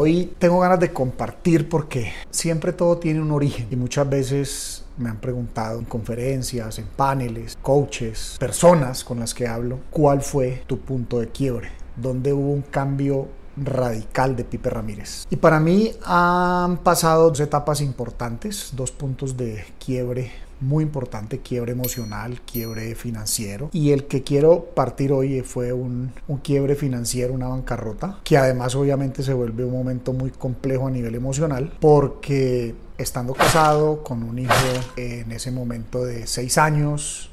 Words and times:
Hoy 0.00 0.32
tengo 0.38 0.60
ganas 0.60 0.78
de 0.78 0.92
compartir 0.92 1.68
porque 1.68 2.12
siempre 2.30 2.72
todo 2.72 2.98
tiene 2.98 3.20
un 3.20 3.32
origen 3.32 3.66
y 3.68 3.74
muchas 3.74 4.08
veces 4.08 4.84
me 4.96 5.08
han 5.08 5.16
preguntado 5.16 5.80
en 5.80 5.86
conferencias, 5.86 6.78
en 6.78 6.86
paneles, 6.86 7.58
coaches, 7.60 8.36
personas 8.38 9.02
con 9.02 9.18
las 9.18 9.34
que 9.34 9.48
hablo, 9.48 9.80
¿cuál 9.90 10.22
fue 10.22 10.62
tu 10.68 10.78
punto 10.78 11.18
de 11.18 11.30
quiebre? 11.30 11.70
¿Dónde 11.96 12.32
hubo 12.32 12.52
un 12.52 12.62
cambio 12.62 13.26
radical 13.56 14.36
de 14.36 14.44
Pipe 14.44 14.70
Ramírez? 14.70 15.26
Y 15.30 15.34
para 15.34 15.58
mí 15.58 15.90
han 16.04 16.76
pasado 16.76 17.30
dos 17.30 17.40
etapas 17.40 17.80
importantes, 17.80 18.70
dos 18.76 18.92
puntos 18.92 19.36
de 19.36 19.64
quiebre 19.84 20.30
muy 20.60 20.84
importante, 20.84 21.40
quiebre 21.40 21.72
emocional, 21.72 22.40
quiebre 22.42 22.94
financiero. 22.94 23.70
Y 23.72 23.92
el 23.92 24.06
que 24.06 24.22
quiero 24.22 24.66
partir 24.74 25.12
hoy 25.12 25.40
fue 25.42 25.72
un, 25.72 26.12
un, 26.26 26.38
quiebre 26.38 26.74
financiero, 26.74 27.32
una 27.32 27.48
bancarrota, 27.48 28.20
que 28.24 28.36
además 28.36 28.74
obviamente 28.74 29.22
se 29.22 29.32
vuelve 29.32 29.64
un 29.64 29.72
momento 29.72 30.12
muy 30.12 30.30
complejo 30.30 30.86
a 30.86 30.90
nivel 30.90 31.14
emocional, 31.14 31.72
porque 31.80 32.74
estando 32.96 33.34
casado 33.34 34.02
con 34.02 34.22
un 34.22 34.38
hijo 34.38 34.52
en 34.96 35.30
ese 35.32 35.50
momento 35.52 36.04
de 36.04 36.26
seis 36.26 36.58
años, 36.58 37.30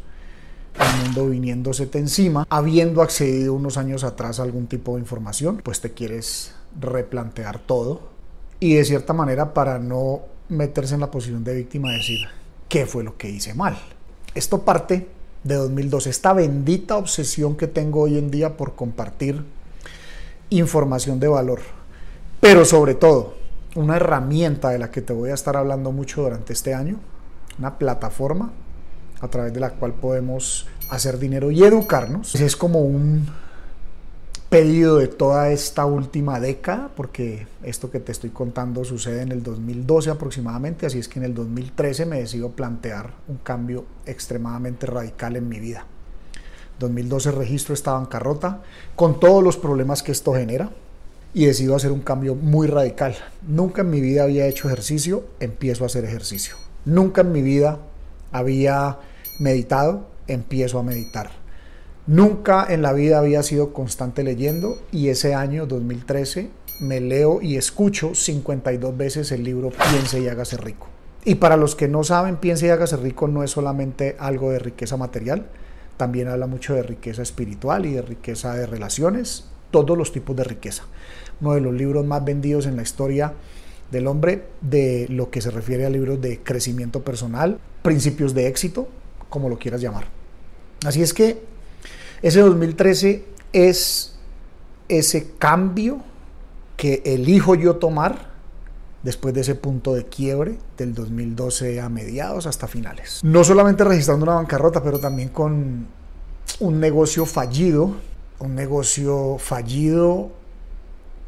el 0.80 1.06
mundo 1.06 1.30
viniéndose 1.30 1.90
encima, 1.94 2.46
habiendo 2.50 3.02
accedido 3.02 3.54
unos 3.54 3.78
años 3.78 4.04
atrás 4.04 4.40
a 4.40 4.44
algún 4.44 4.68
tipo 4.68 4.96
de 4.96 5.02
información, 5.02 5.62
pues 5.64 5.82
te 5.82 5.92
quieres 5.92 6.54
replantear 6.80 7.60
todo 7.60 8.10
y 8.60 8.76
de 8.76 8.86
cierta 8.86 9.14
manera 9.14 9.54
para 9.54 9.80
no 9.80 10.22
meterse 10.50 10.96
en 10.96 11.02
la 11.02 11.12
posición 11.12 11.44
de 11.44 11.56
víctima 11.56 11.92
decir, 11.92 12.28
qué 12.70 12.86
fue 12.86 13.04
lo 13.04 13.18
que 13.18 13.30
hice 13.30 13.54
mal. 13.54 13.78
Esto 14.34 14.64
parte 14.64 15.08
de 15.44 15.56
2012, 15.56 16.10
esta 16.10 16.34
bendita 16.34 16.98
obsesión 16.98 17.56
que 17.56 17.68
tengo 17.68 18.02
hoy 18.02 18.18
en 18.18 18.32
día 18.32 18.58
por 18.58 18.76
compartir 18.76 19.44
información 20.50 21.20
de 21.20 21.28
valor, 21.28 21.62
pero 22.40 22.66
sobre 22.66 22.96
todo 22.96 23.36
una 23.76 23.98
herramienta 23.98 24.70
de 24.70 24.80
la 24.80 24.90
que 24.90 25.02
te 25.02 25.14
voy 25.14 25.30
a 25.30 25.34
estar 25.34 25.56
hablando 25.58 25.92
mucho 25.92 26.24
durante 26.24 26.54
este 26.54 26.74
año, 26.74 27.00
una 27.60 27.78
plataforma 27.78 28.52
a 29.22 29.28
través 29.28 29.54
de 29.54 29.60
la 29.60 29.72
cual 29.72 29.94
podemos 29.94 30.68
hacer 30.90 31.20
dinero 31.20 31.52
y 31.52 31.64
educarnos. 31.64 32.36
Es 32.36 32.56
como 32.56 32.82
un 32.82 33.28
pedido 34.50 34.98
de 34.98 35.08
toda 35.08 35.50
esta 35.52 35.86
última 35.86 36.40
década, 36.40 36.92
porque 36.96 37.48
esto 37.64 37.90
que 37.90 38.00
te 38.00 38.12
estoy 38.12 38.30
contando 38.30 38.84
sucede 38.84 39.22
en 39.22 39.32
el 39.32 39.44
2012 39.44 40.12
aproximadamente, 40.12 40.86
así 40.86 41.00
es 41.00 41.08
que 41.08 41.20
en 41.20 41.26
el 41.26 41.34
2013 41.34 42.06
me 42.06 42.20
decido 42.20 42.52
plantear 42.52 43.14
un 43.28 43.38
cambio 43.38 43.86
extremadamente 44.06 44.86
radical 44.86 45.36
en 45.36 45.50
mi 45.50 45.60
vida. 45.60 45.86
2012 46.80 47.32
registro 47.32 47.74
esta 47.74 47.94
bancarrota 47.94 48.62
con 48.96 49.20
todos 49.20 49.44
los 49.44 49.58
problemas 49.58 50.04
que 50.04 50.12
esto 50.12 50.34
genera 50.34 50.70
y 51.34 51.46
decido 51.46 51.76
hacer 51.76 51.92
un 51.92 52.02
cambio 52.02 52.36
muy 52.36 52.68
radical. 52.68 53.16
Nunca 53.48 53.82
en 53.82 53.90
mi 53.90 54.02
vida 54.02 54.24
había 54.24 54.48
hecho 54.48 54.68
ejercicio, 54.68 55.26
empiezo 55.40 55.84
a 55.84 55.88
hacer 55.88 56.06
ejercicio. 56.06 56.56
Nunca 56.86 57.22
en 57.22 57.32
mi 57.32 57.42
vida 57.42 57.80
había 58.32 59.00
meditado, 59.40 60.08
empiezo 60.28 60.80
a 60.80 60.84
meditar 60.84 61.45
Nunca 62.08 62.68
en 62.70 62.84
la 62.84 62.94
vida 62.94 63.18
había 63.18 63.42
sido 63.42 63.74
constante 63.74 64.24
leyendo 64.24 64.78
y 64.92 65.10
ese 65.10 65.34
año 65.34 65.66
2013 65.66 66.52
me 66.80 67.00
leo 67.00 67.42
y 67.42 67.58
escucho 67.58 68.14
52 68.14 68.96
veces 68.96 69.32
el 69.32 69.44
libro 69.44 69.72
Piense 69.72 70.20
y 70.20 70.28
hágase 70.28 70.58
rico. 70.58 70.88
Y 71.24 71.36
para 71.36 71.58
los 71.58 71.76
que 71.76 71.88
no 71.88 72.04
saben, 72.04 72.38
Piense 72.38 72.68
y 72.68 72.70
hágase 72.70 72.98
rico 72.98 73.28
no 73.28 73.44
es 73.44 73.50
solamente 73.50 74.16
algo 74.20 74.52
de 74.52 74.60
riqueza 74.60 74.98
material, 74.98 75.48
también 75.98 76.28
habla 76.28 76.46
mucho 76.46 76.76
de 76.76 76.84
riqueza 76.84 77.24
espiritual 77.24 77.88
y 77.88 77.94
de 77.94 78.04
riqueza 78.04 78.54
de 78.54 78.68
relaciones, 78.68 79.46
todos 79.72 79.98
los 79.98 80.12
tipos 80.12 80.36
de 80.36 80.44
riqueza. 80.44 80.84
Uno 81.42 81.56
de 81.56 81.62
los 81.62 81.74
libros 81.74 82.06
más 82.06 82.24
vendidos 82.24 82.68
en 82.68 82.76
la 82.76 82.84
historia 82.84 83.34
del 83.90 84.06
hombre 84.06 84.44
de 84.62 85.08
lo 85.10 85.32
que 85.32 85.42
se 85.42 85.50
refiere 85.50 85.88
a 85.88 85.90
libros 85.90 86.22
de 86.22 86.40
crecimiento 86.44 87.04
personal, 87.04 87.58
principios 87.82 88.36
de 88.36 88.46
éxito, 88.46 88.88
como 89.28 89.50
lo 89.50 89.58
quieras 89.58 89.82
llamar. 89.82 90.06
Así 90.86 91.02
es 91.02 91.12
que 91.12 91.55
ese 92.22 92.42
2013 92.42 93.26
es 93.54 94.16
ese 94.88 95.32
cambio 95.38 96.02
que 96.78 97.02
elijo 97.06 97.56
yo 97.56 97.78
tomar 97.78 98.34
después 99.04 99.34
de 99.34 99.42
ese 99.42 99.56
punto 99.56 99.94
de 99.94 100.06
quiebre 100.06 100.58
del 100.78 100.94
2012 100.94 101.80
a 101.80 101.90
mediados 101.90 102.48
hasta 102.48 102.68
finales. 102.68 103.22
No 103.24 103.44
solamente 103.44 103.84
registrando 103.84 104.24
una 104.24 104.36
bancarrota, 104.36 104.84
pero 104.84 105.00
también 105.00 105.30
con 105.30 105.88
un 106.60 106.80
negocio 106.80 107.26
fallido, 107.26 107.96
un 108.40 108.56
negocio 108.56 109.38
fallido 109.40 110.32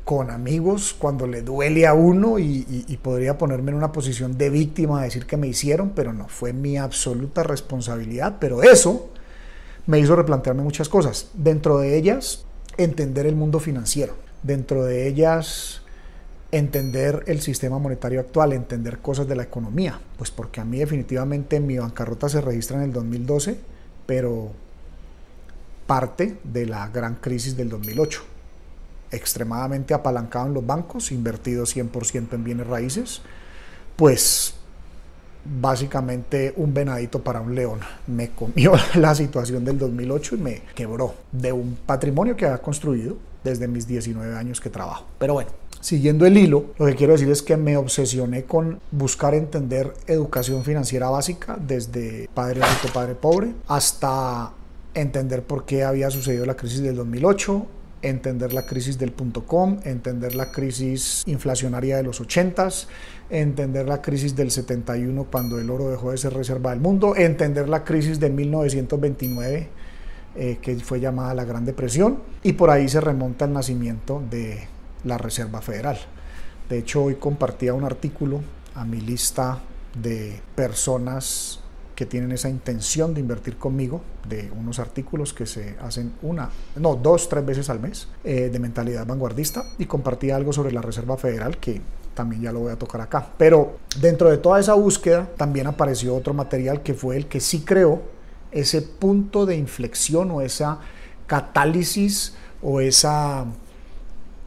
con 0.04 0.31
amigos 0.31 0.96
cuando 0.98 1.28
le 1.28 1.42
duele 1.42 1.86
a 1.86 1.94
uno 1.94 2.40
y, 2.40 2.66
y, 2.88 2.98
podría 2.98 3.38
ponerme 3.38 3.72
en 3.72 3.78
una 3.78 3.92
posición 3.92 4.38
de 4.38 4.50
víctima, 4.50 5.04
decir 5.04 5.25
que 5.25 5.36
me 5.36 5.48
hicieron, 5.48 5.90
pero 5.90 6.14
no 6.14 6.30
fue 6.30 6.54
mi 6.54 6.78
absoluta 6.78 7.44
responsabilidad, 7.44 8.38
pero 8.40 8.64
eso 8.64 9.09
me 9.88 10.00
hizo 10.00 10.16
replantearme 10.16 10.62
muchas 10.62 10.90
cosas. 10.90 11.30
Dentro 11.34 11.80
de 11.80 11.98
ellas, 11.98 12.46
entender 12.78 13.25
el 13.25 13.36
mundo 13.36 13.59
financiero. 13.59 14.16
Dentro 14.44 14.84
de 14.84 15.08
ellas, 15.08 15.81
entender 16.52 17.24
el 17.28 17.42
sistema 17.42 17.80
monetario 17.80 18.20
actual, 18.20 18.53
entender 18.53 19.00
cosas 19.00 19.28
de 19.28 19.36
la 19.36 19.44
economía. 19.44 20.00
Pues 20.18 20.30
porque 20.30 20.62
a 20.62 20.66
mí 20.66 20.78
definitivamente 20.78 21.59
mi 21.59 21.78
bancarrota 21.78 22.30
se 22.30 22.42
registra 22.42 22.78
en 22.78 22.84
el 22.84 22.94
2012, 22.94 23.58
pero 24.06 24.52
parte 25.88 26.38
de 26.44 26.66
la 26.66 26.88
gran 26.90 27.16
crisis 27.16 27.56
del 27.56 27.69
2008. 27.69 28.22
Extremadamente 29.12 29.94
apalancado 29.94 30.48
en 30.48 30.54
los 30.54 30.66
bancos, 30.66 31.14
invertido 31.14 31.64
100% 31.64 32.34
en 32.34 32.44
bienes 32.44 32.68
raíces, 32.68 33.22
pues 33.96 34.56
básicamente 35.59 36.53
un 36.58 36.74
venadito 36.74 37.24
para 37.24 37.41
un 37.41 37.56
león. 37.56 37.80
Me 38.08 38.31
comió 38.31 38.74
la 38.96 39.16
situación 39.16 39.63
del 39.66 39.78
2008 39.78 40.35
y 40.35 40.38
me 40.40 40.62
quebró 40.75 41.16
de 41.31 41.52
un 41.52 41.78
patrimonio 41.85 42.35
que 42.35 42.46
había 42.46 42.59
construido 42.59 43.18
desde 43.44 43.68
mis 43.68 43.88
19 43.88 44.36
años 44.36 44.59
que 44.59 44.69
trabajo. 44.69 45.06
Pero 45.18 45.34
bueno, 45.34 45.50
siguiendo 45.80 46.25
el 46.25 46.38
hilo, 46.38 46.74
lo 46.78 46.86
que 46.86 46.96
quiero 46.96 47.13
decir 47.13 47.30
es 47.30 47.41
que 47.41 47.56
me 47.57 47.78
obsesioné 47.78 48.44
con 48.44 48.80
buscar 48.91 49.34
entender 49.34 49.94
educación 50.07 50.63
financiera 50.63 51.09
básica 51.09 51.57
desde 51.59 52.30
padre 52.34 52.62
rico, 52.62 52.94
padre 52.94 53.16
pobre, 53.16 53.53
hasta 53.68 54.52
entender 54.94 55.44
por 55.44 55.66
qué 55.66 55.84
había 55.84 56.09
sucedido 56.09 56.46
la 56.46 56.56
crisis 56.56 56.81
del 56.81 56.96
2008, 56.96 57.66
entender 58.09 58.53
la 58.53 58.66
crisis 58.66 58.97
del 58.97 59.12
punto 59.12 59.45
com, 59.45 59.79
entender 59.84 60.35
la 60.35 60.51
crisis 60.51 61.23
inflacionaria 61.25 61.97
de 61.97 62.03
los 62.03 62.22
80s, 62.22 62.88
entender 63.29 63.88
la 63.88 64.01
crisis 64.01 64.35
del 64.35 64.51
71 64.51 65.28
cuando 65.31 65.59
el 65.59 65.69
oro 65.69 65.90
dejó 65.90 66.12
de 66.12 66.18
ser 66.18 66.34
reserva 66.34 66.72
del 66.72 66.79
mundo, 66.79 67.16
entender 67.16 67.69
la 67.69 67.84
crisis 67.84 68.19
de 68.19 68.29
1929 68.29 69.69
eh, 70.40 70.59
que 70.62 70.75
fue 70.75 71.00
llamada 71.00 71.34
la 71.34 71.45
Gran 71.45 71.66
Depresión 71.66 72.19
y 72.44 72.53
por 72.53 72.69
ahí 72.69 72.88
se 72.88 73.01
remonta 73.01 73.45
el 73.45 73.53
nacimiento 73.53 74.22
de 74.29 74.68
la 75.03 75.18
Reserva 75.18 75.62
Federal. 75.62 75.97
De 76.69 76.78
hecho, 76.78 77.06
hoy 77.06 77.16
compartía 77.16 77.74
un 77.74 77.84
artículo 77.84 78.41
a 78.75 78.85
mi 78.85 79.01
lista 79.01 79.59
de 80.00 80.39
personas 80.53 81.62
que 81.97 82.06
tienen 82.06 82.31
esa 82.31 82.47
intención 82.47 83.16
de 83.16 83.22
invertir 83.22 83.58
conmigo, 83.58 84.02
de 84.30 84.52
unos 84.56 84.78
artículos 84.78 85.34
que 85.34 85.47
se 85.47 85.75
hacen 85.81 86.13
una, 86.22 86.47
no, 86.75 86.96
dos, 86.96 87.28
tres 87.28 87.44
veces 87.44 87.72
al 87.72 87.80
mes, 87.80 88.08
eh, 88.24 88.52
de 88.53 88.59
mentalidad 88.59 89.08
vanguardista, 89.08 89.63
y 89.80 89.88
compartí 89.88 90.30
algo 90.30 90.53
sobre 90.53 90.72
la 90.72 90.84
Reserva 90.84 91.18
Federal 91.18 91.57
que 91.57 91.81
también 92.13 92.44
ya 92.44 92.51
lo 92.51 92.60
voy 92.60 92.72
a 92.72 92.75
tocar 92.75 93.01
acá. 93.01 93.30
Pero 93.39 93.77
dentro 94.00 94.30
de 94.30 94.38
toda 94.38 94.60
esa 94.60 94.75
búsqueda 94.75 95.27
también 95.38 95.66
apareció 95.66 96.16
otro 96.16 96.36
material 96.36 96.83
que 96.83 96.94
fue 96.94 97.18
el 97.18 97.25
que 97.25 97.39
sí 97.39 97.62
creó 97.62 98.04
ese 98.51 98.83
punto 98.83 99.48
de 99.48 99.56
inflexión 99.56 100.30
o 100.30 100.42
esa 100.42 100.77
catálisis 101.25 102.36
o 102.62 102.80
esa 102.80 103.48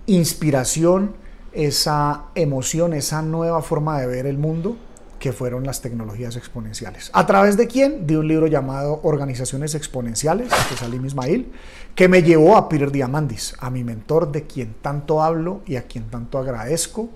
inspiración, 0.07 1.17
esa 1.53 2.27
emoción, 2.37 2.93
esa 2.93 3.23
nueva 3.23 3.61
forma 3.61 4.01
de 4.01 4.07
ver 4.07 4.27
el 4.27 4.39
mundo 4.39 4.77
que 5.21 5.33
fueron 5.33 5.65
las 5.65 5.83
tecnologías 5.83 6.35
exponenciales. 6.37 7.11
¿A 7.13 7.27
través 7.27 7.59
de 7.59 7.69
quién? 7.69 8.07
De 8.07 8.17
un 8.17 8.27
libro 8.27 8.47
llamado 8.47 9.01
Organizaciones 9.03 9.75
Exponenciales, 9.75 10.49
de 10.49 10.77
Salim 10.77 11.05
Ismail, 11.05 11.53
que 11.95 12.09
me 12.09 12.23
llevó 12.23 12.57
a 12.57 12.71
Peter 12.71 12.91
Diamandis, 12.91 13.55
a 13.61 13.69
mi 13.69 13.85
mentor 13.85 14.33
de 14.33 14.45
quien 14.45 14.75
tanto 14.81 15.23
hablo 15.23 15.61
y 15.67 15.77
a 15.77 15.83
quien 15.83 16.05
tanto 16.05 16.39
agradezco 16.39 17.11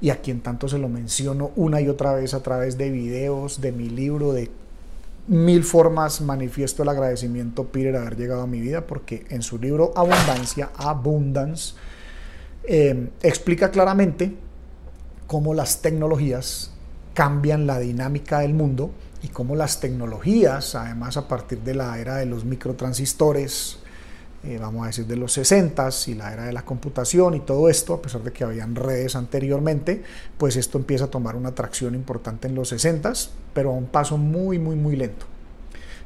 y 0.00 0.10
a 0.10 0.20
quien 0.20 0.40
tanto 0.40 0.68
se 0.68 0.78
lo 0.78 0.88
menciono 0.88 1.52
una 1.54 1.80
y 1.80 1.88
otra 1.88 2.14
vez 2.14 2.34
a 2.34 2.42
través 2.42 2.76
de 2.76 2.90
videos, 2.90 3.60
de 3.60 3.70
mi 3.70 3.88
libro, 3.88 4.32
de 4.32 4.50
mil 5.28 5.62
formas 5.62 6.20
manifiesto 6.20 6.82
el 6.82 6.88
agradecimiento 6.88 7.64
Peter 7.68 7.94
haber 7.96 8.16
llegado 8.16 8.42
a 8.42 8.46
mi 8.48 8.60
vida 8.60 8.88
porque 8.88 9.24
en 9.30 9.42
su 9.42 9.58
libro 9.58 9.92
Abundancia, 9.94 10.70
Abundance, 10.76 11.74
eh, 12.64 13.08
explica 13.22 13.70
claramente 13.70 14.34
cómo 15.28 15.54
las 15.54 15.80
tecnologías 15.80 16.72
cambian 17.16 17.66
la 17.66 17.78
dinámica 17.78 18.40
del 18.40 18.52
mundo 18.52 18.90
y 19.22 19.28
cómo 19.28 19.56
las 19.56 19.80
tecnologías, 19.80 20.74
además 20.74 21.16
a 21.16 21.26
partir 21.26 21.60
de 21.60 21.74
la 21.74 21.98
era 21.98 22.16
de 22.16 22.26
los 22.26 22.44
microtransistores, 22.44 23.78
eh, 24.44 24.58
vamos 24.60 24.84
a 24.84 24.88
decir, 24.88 25.06
de 25.06 25.16
los 25.16 25.32
60 25.32 25.88
y 26.08 26.14
la 26.14 26.34
era 26.34 26.44
de 26.44 26.52
la 26.52 26.66
computación 26.66 27.32
y 27.32 27.40
todo 27.40 27.70
esto, 27.70 27.94
a 27.94 28.02
pesar 28.02 28.22
de 28.22 28.32
que 28.32 28.44
habían 28.44 28.74
redes 28.74 29.16
anteriormente, 29.16 30.02
pues 30.36 30.56
esto 30.56 30.76
empieza 30.76 31.06
a 31.06 31.10
tomar 31.10 31.36
una 31.36 31.54
tracción 31.54 31.94
importante 31.94 32.48
en 32.48 32.54
los 32.54 32.68
60 32.68 33.14
pero 33.54 33.70
a 33.70 33.72
un 33.72 33.86
paso 33.86 34.18
muy, 34.18 34.58
muy, 34.58 34.76
muy 34.76 34.94
lento. 34.94 35.24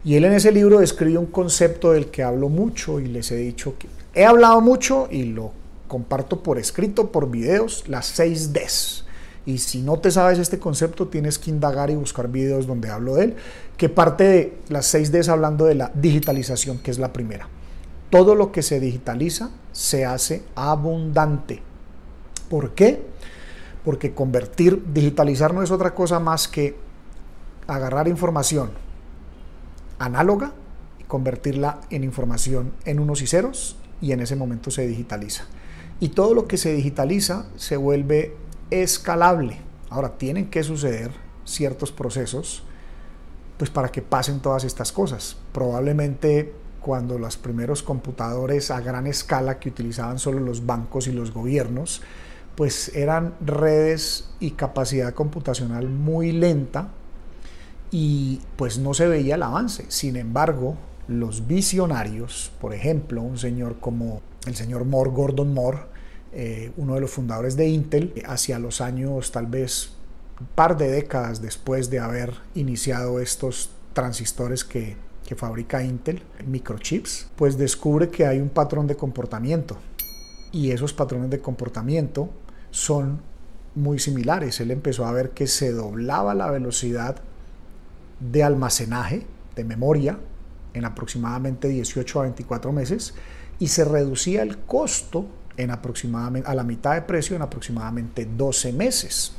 Y 0.05 0.15
él 0.15 0.25
en 0.25 0.35
ese 0.35 0.53
libro 0.53 0.79
describe 0.79 1.19
un 1.19 1.27
concepto 1.27 1.91
del 1.91 2.07
que 2.12 2.23
hablo 2.23 2.49
mucho 2.49 3.01
y 3.01 3.07
les 3.07 3.33
he 3.33 3.37
dicho 3.37 3.75
que 3.77 3.89
he 4.15 4.25
hablado 4.25 4.61
mucho 4.61 5.09
y 5.11 5.25
lo 5.25 5.51
comparto 5.89 6.41
por 6.45 6.57
escrito, 6.57 7.11
por 7.11 7.29
videos, 7.33 7.89
las 7.89 8.07
6 8.07 8.53
Ds. 8.53 9.10
Y 9.50 9.58
si 9.58 9.82
no 9.82 9.99
te 9.99 10.12
sabes 10.12 10.38
este 10.38 10.61
concepto, 10.61 11.08
tienes 11.08 11.37
que 11.41 11.50
indagar 11.50 11.91
y 11.91 11.97
buscar 11.97 12.29
videos 12.29 12.69
donde 12.69 12.88
hablo 12.88 13.17
de 13.17 13.25
él, 13.25 13.37
que 13.76 13.88
parte 13.88 14.25
de 14.25 14.58
las 14.69 14.87
6 14.87 15.11
Ds 15.11 15.29
hablando 15.29 15.64
de 15.64 15.75
la 15.75 15.91
digitalización, 15.93 16.79
que 16.79 16.93
es 16.93 17.00
la 17.00 17.12
primera. 17.12 17.49
Todo 18.11 18.37
lo 18.37 18.52
que 18.52 18.62
se 18.62 18.79
digitaliza 18.79 19.50
se 19.73 20.05
hace 20.05 20.44
abundante. 20.55 21.62
¿Por 22.49 22.75
qué? 22.75 23.02
Porque 23.85 24.14
convertir, 24.14 24.85
digitalizar 24.93 25.52
no 25.52 25.64
es 25.64 25.73
otra 25.73 25.97
cosa 25.97 26.20
más 26.20 26.47
que 26.47 26.76
agarrar 27.67 28.06
información 28.06 28.70
análoga 29.99 30.52
y 31.00 31.05
convertirla 31.05 31.81
en 31.91 32.05
información 32.05 32.73
en 32.85 33.00
unos 33.00 33.20
y 33.20 33.26
ceros 33.26 33.76
y 34.00 34.12
en 34.12 34.20
ese 34.20 34.37
momento 34.37 34.70
se 34.70 34.87
digitaliza. 34.87 35.44
Y 35.99 36.11
todo 36.11 36.35
lo 36.35 36.47
que 36.47 36.56
se 36.56 36.73
digitaliza 36.73 37.47
se 37.56 37.76
vuelve 37.76 38.37
escalable. 38.71 39.59
Ahora, 39.89 40.17
tienen 40.19 40.51
que 40.51 40.63
suceder 40.63 41.11
ciertos 41.45 41.93
procesos 41.93 42.63
pues 43.59 43.71
para 43.71 43.91
que 43.91 44.01
pasen 44.01 44.41
todas 44.41 44.65
estas 44.65 44.91
cosas. 44.91 45.37
Probablemente 45.53 46.55
cuando 46.81 47.19
los 47.19 47.37
primeros 47.37 47.83
computadores 47.83 48.71
a 48.71 48.81
gran 48.81 49.07
escala 49.07 49.59
que 49.59 49.69
utilizaban 49.69 50.19
solo 50.19 50.41
los 50.41 50.65
bancos 50.65 51.07
y 51.09 51.13
los 51.13 51.33
gobiernos, 51.33 52.01
pues 52.55 52.95
eran 52.97 53.35
redes 53.41 54.31
y 54.41 54.53
capacidad 54.53 55.13
computacional 55.13 55.89
muy 55.89 56.33
lenta 56.33 56.89
y 57.91 58.41
pues 58.57 58.79
no 58.79 58.95
se 58.95 59.09
veía 59.09 59.35
el 59.35 59.43
avance. 59.43 59.85
Sin 59.89 60.17
embargo, 60.17 60.77
los 61.07 61.47
visionarios, 61.47 62.53
por 62.61 62.73
ejemplo, 62.73 63.21
un 63.21 63.37
señor 63.37 63.77
como 63.79 64.23
el 64.47 64.55
señor 64.55 64.85
Moore, 64.85 65.11
Gordon 65.11 65.53
Moore, 65.53 65.81
eh, 66.32 66.73
uno 66.77 66.94
de 66.94 67.00
los 67.00 67.11
fundadores 67.11 67.56
de 67.56 67.69
Intel, 67.69 68.15
hacia 68.27 68.59
los 68.59 68.81
años 68.81 69.32
tal 69.32 69.47
vez 69.47 69.93
un 70.41 70.47
par 70.55 70.77
de 70.77 70.91
décadas 70.91 71.43
después 71.43 71.91
de 71.91 71.99
haber 71.99 72.35
iniciado 72.55 73.21
estos 73.21 73.71
transistores 73.93 74.65
que, 74.65 74.97
que 75.27 75.35
fabrica 75.35 75.82
Intel, 75.82 76.23
microchips, 76.47 77.31
pues 77.37 77.59
descubre 77.59 78.09
que 78.09 78.27
hay 78.27 78.38
un 78.41 78.49
patrón 78.49 78.87
de 78.87 78.97
comportamiento 78.97 79.77
y 80.53 80.71
esos 80.71 80.93
patrones 80.93 81.31
de 81.31 81.41
comportamiento 81.41 82.31
son 82.71 83.21
muy 83.75 83.99
similares. 83.99 84.61
Él 84.61 84.71
empezó 84.71 85.05
a 85.05 85.12
ver 85.12 85.31
que 85.31 85.47
se 85.47 85.73
doblaba 85.73 86.35
la 86.35 86.50
velocidad 86.50 87.17
de 88.19 88.43
almacenaje, 88.43 89.26
de 89.55 89.65
memoria, 89.65 90.19
en 90.75 90.85
aproximadamente 90.85 91.69
18 91.69 92.21
a 92.21 92.23
24 92.25 92.73
meses 92.73 93.15
y 93.59 93.69
se 93.69 93.85
reducía 93.85 94.43
el 94.43 94.59
costo 94.59 95.26
en 95.62 95.71
aproximadamente, 95.71 96.49
a 96.49 96.55
la 96.55 96.65
mitad 96.65 96.95
de 96.95 97.03
precio 97.03 97.37
en 97.37 97.43
aproximadamente 97.43 98.27
12 98.27 98.73
meses. 98.73 99.33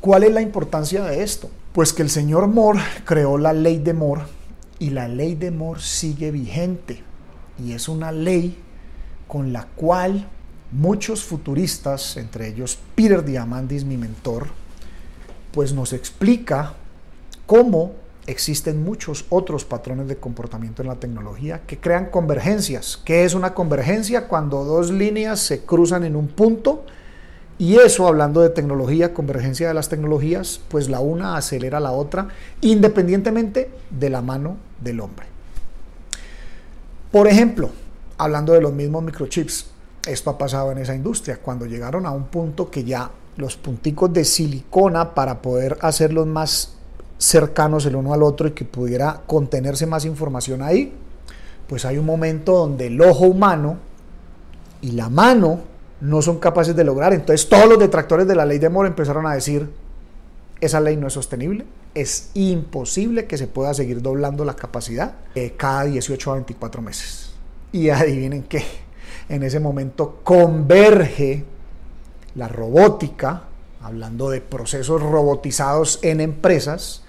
¿Cuál 0.00 0.24
es 0.24 0.32
la 0.32 0.40
importancia 0.40 1.04
de 1.04 1.22
esto? 1.22 1.50
Pues 1.72 1.92
que 1.92 2.02
el 2.02 2.10
señor 2.10 2.48
Moore 2.48 2.80
creó 3.04 3.38
la 3.38 3.52
ley 3.52 3.78
de 3.78 3.92
Moore 3.92 4.22
y 4.78 4.90
la 4.90 5.08
ley 5.08 5.34
de 5.34 5.50
Moore 5.50 5.80
sigue 5.80 6.30
vigente 6.30 7.02
y 7.58 7.72
es 7.72 7.88
una 7.88 8.12
ley 8.12 8.56
con 9.28 9.52
la 9.52 9.66
cual 9.66 10.26
muchos 10.72 11.22
futuristas, 11.22 12.16
entre 12.16 12.48
ellos 12.48 12.78
Peter 12.94 13.24
Diamandis, 13.24 13.84
mi 13.84 13.96
mentor, 13.96 14.48
pues 15.52 15.72
nos 15.72 15.92
explica 15.92 16.74
cómo 17.46 17.92
existen 18.26 18.84
muchos 18.84 19.24
otros 19.28 19.64
patrones 19.64 20.08
de 20.08 20.16
comportamiento 20.16 20.82
en 20.82 20.88
la 20.88 20.96
tecnología 20.96 21.62
que 21.66 21.78
crean 21.78 22.10
convergencias. 22.10 23.00
¿Qué 23.04 23.24
es 23.24 23.34
una 23.34 23.54
convergencia? 23.54 24.28
Cuando 24.28 24.64
dos 24.64 24.90
líneas 24.90 25.40
se 25.40 25.64
cruzan 25.64 26.04
en 26.04 26.16
un 26.16 26.28
punto 26.28 26.84
y 27.58 27.76
eso, 27.76 28.08
hablando 28.08 28.40
de 28.40 28.48
tecnología, 28.48 29.12
convergencia 29.12 29.68
de 29.68 29.74
las 29.74 29.90
tecnologías, 29.90 30.60
pues 30.68 30.88
la 30.88 31.00
una 31.00 31.36
acelera 31.36 31.78
la 31.78 31.92
otra 31.92 32.28
independientemente 32.62 33.70
de 33.90 34.08
la 34.08 34.22
mano 34.22 34.56
del 34.80 35.00
hombre. 35.00 35.26
Por 37.12 37.26
ejemplo, 37.28 37.70
hablando 38.16 38.54
de 38.54 38.62
los 38.62 38.72
mismos 38.72 39.02
microchips, 39.02 39.66
esto 40.06 40.30
ha 40.30 40.38
pasado 40.38 40.72
en 40.72 40.78
esa 40.78 40.94
industria, 40.94 41.36
cuando 41.36 41.66
llegaron 41.66 42.06
a 42.06 42.12
un 42.12 42.24
punto 42.28 42.70
que 42.70 42.84
ya 42.84 43.10
los 43.36 43.56
punticos 43.56 44.12
de 44.12 44.24
silicona 44.24 45.14
para 45.14 45.42
poder 45.42 45.76
hacerlos 45.82 46.26
más 46.26 46.76
cercanos 47.20 47.84
el 47.84 47.96
uno 47.96 48.14
al 48.14 48.22
otro 48.22 48.48
y 48.48 48.52
que 48.52 48.64
pudiera 48.64 49.20
contenerse 49.26 49.86
más 49.86 50.06
información 50.06 50.62
ahí, 50.62 50.94
pues 51.68 51.84
hay 51.84 51.98
un 51.98 52.06
momento 52.06 52.52
donde 52.56 52.86
el 52.86 53.00
ojo 53.00 53.26
humano 53.26 53.76
y 54.80 54.92
la 54.92 55.10
mano 55.10 55.60
no 56.00 56.22
son 56.22 56.38
capaces 56.38 56.74
de 56.74 56.82
lograr. 56.82 57.12
Entonces 57.12 57.46
todos 57.48 57.68
los 57.68 57.78
detractores 57.78 58.26
de 58.26 58.34
la 58.34 58.46
ley 58.46 58.58
de 58.58 58.70
Moore 58.70 58.88
empezaron 58.88 59.26
a 59.26 59.34
decir, 59.34 59.70
esa 60.62 60.80
ley 60.80 60.96
no 60.96 61.08
es 61.08 61.12
sostenible, 61.12 61.66
es 61.94 62.30
imposible 62.32 63.26
que 63.26 63.36
se 63.36 63.46
pueda 63.46 63.74
seguir 63.74 64.00
doblando 64.00 64.46
la 64.46 64.56
capacidad 64.56 65.16
eh, 65.34 65.54
cada 65.56 65.84
18 65.84 66.30
a 66.30 66.34
24 66.34 66.80
meses. 66.80 67.34
Y 67.72 67.90
adivinen 67.90 68.44
qué, 68.44 68.64
en 69.28 69.42
ese 69.42 69.60
momento 69.60 70.20
converge 70.24 71.44
la 72.34 72.48
robótica, 72.48 73.44
hablando 73.82 74.30
de 74.30 74.40
procesos 74.40 75.02
robotizados 75.02 75.98
en 76.02 76.22
empresas, 76.22 77.04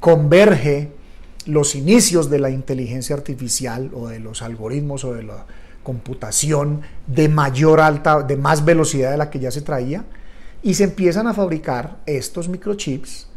converge 0.00 0.92
los 1.46 1.74
inicios 1.74 2.30
de 2.30 2.38
la 2.38 2.50
inteligencia 2.50 3.14
artificial 3.14 3.90
o 3.94 4.08
de 4.08 4.18
los 4.18 4.42
algoritmos 4.42 5.04
o 5.04 5.14
de 5.14 5.22
la 5.22 5.46
computación 5.82 6.82
de 7.06 7.28
mayor 7.28 7.80
alta, 7.80 8.22
de 8.22 8.36
más 8.36 8.64
velocidad 8.64 9.12
de 9.12 9.18
la 9.18 9.30
que 9.30 9.38
ya 9.38 9.50
se 9.50 9.62
traía, 9.62 10.04
y 10.62 10.74
se 10.74 10.84
empiezan 10.84 11.26
a 11.26 11.34
fabricar 11.34 11.98
estos 12.04 12.48
microchips 12.48 13.28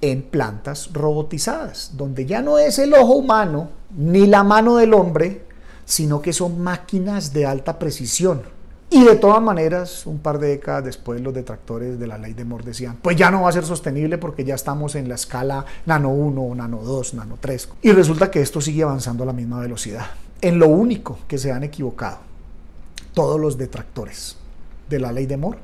en 0.00 0.22
plantas 0.22 0.92
robotizadas, 0.92 1.92
donde 1.96 2.26
ya 2.26 2.42
no 2.42 2.58
es 2.58 2.78
el 2.78 2.94
ojo 2.94 3.14
humano 3.14 3.70
ni 3.96 4.26
la 4.26 4.42
mano 4.42 4.76
del 4.76 4.94
hombre, 4.94 5.44
sino 5.84 6.22
que 6.22 6.32
son 6.32 6.60
máquinas 6.60 7.32
de 7.32 7.46
alta 7.46 7.78
precisión 7.78 8.42
y 8.94 9.04
de 9.04 9.16
todas 9.16 9.40
maneras, 9.40 10.06
un 10.06 10.18
par 10.18 10.38
de 10.38 10.48
décadas 10.48 10.84
después, 10.84 11.20
los 11.20 11.32
detractores 11.32 11.98
de 11.98 12.06
la 12.06 12.18
ley 12.18 12.34
de 12.34 12.44
Moore 12.44 12.66
decían, 12.66 12.98
pues 13.00 13.16
ya 13.16 13.30
no 13.30 13.42
va 13.42 13.48
a 13.48 13.52
ser 13.52 13.64
sostenible 13.64 14.18
porque 14.18 14.44
ya 14.44 14.54
estamos 14.54 14.94
en 14.96 15.08
la 15.08 15.14
escala 15.14 15.64
nano 15.86 16.10
1, 16.10 16.54
nano 16.54 16.82
2, 16.82 17.14
nano 17.14 17.38
3. 17.40 17.70
Y 17.80 17.92
resulta 17.92 18.30
que 18.30 18.42
esto 18.42 18.60
sigue 18.60 18.82
avanzando 18.82 19.22
a 19.22 19.26
la 19.26 19.32
misma 19.32 19.60
velocidad. 19.60 20.06
En 20.42 20.58
lo 20.58 20.68
único 20.68 21.20
que 21.26 21.38
se 21.38 21.50
han 21.52 21.62
equivocado 21.62 22.18
todos 23.14 23.40
los 23.40 23.56
detractores 23.56 24.36
de 24.90 24.98
la 24.98 25.10
ley 25.10 25.24
de 25.24 25.38
Moore 25.38 25.58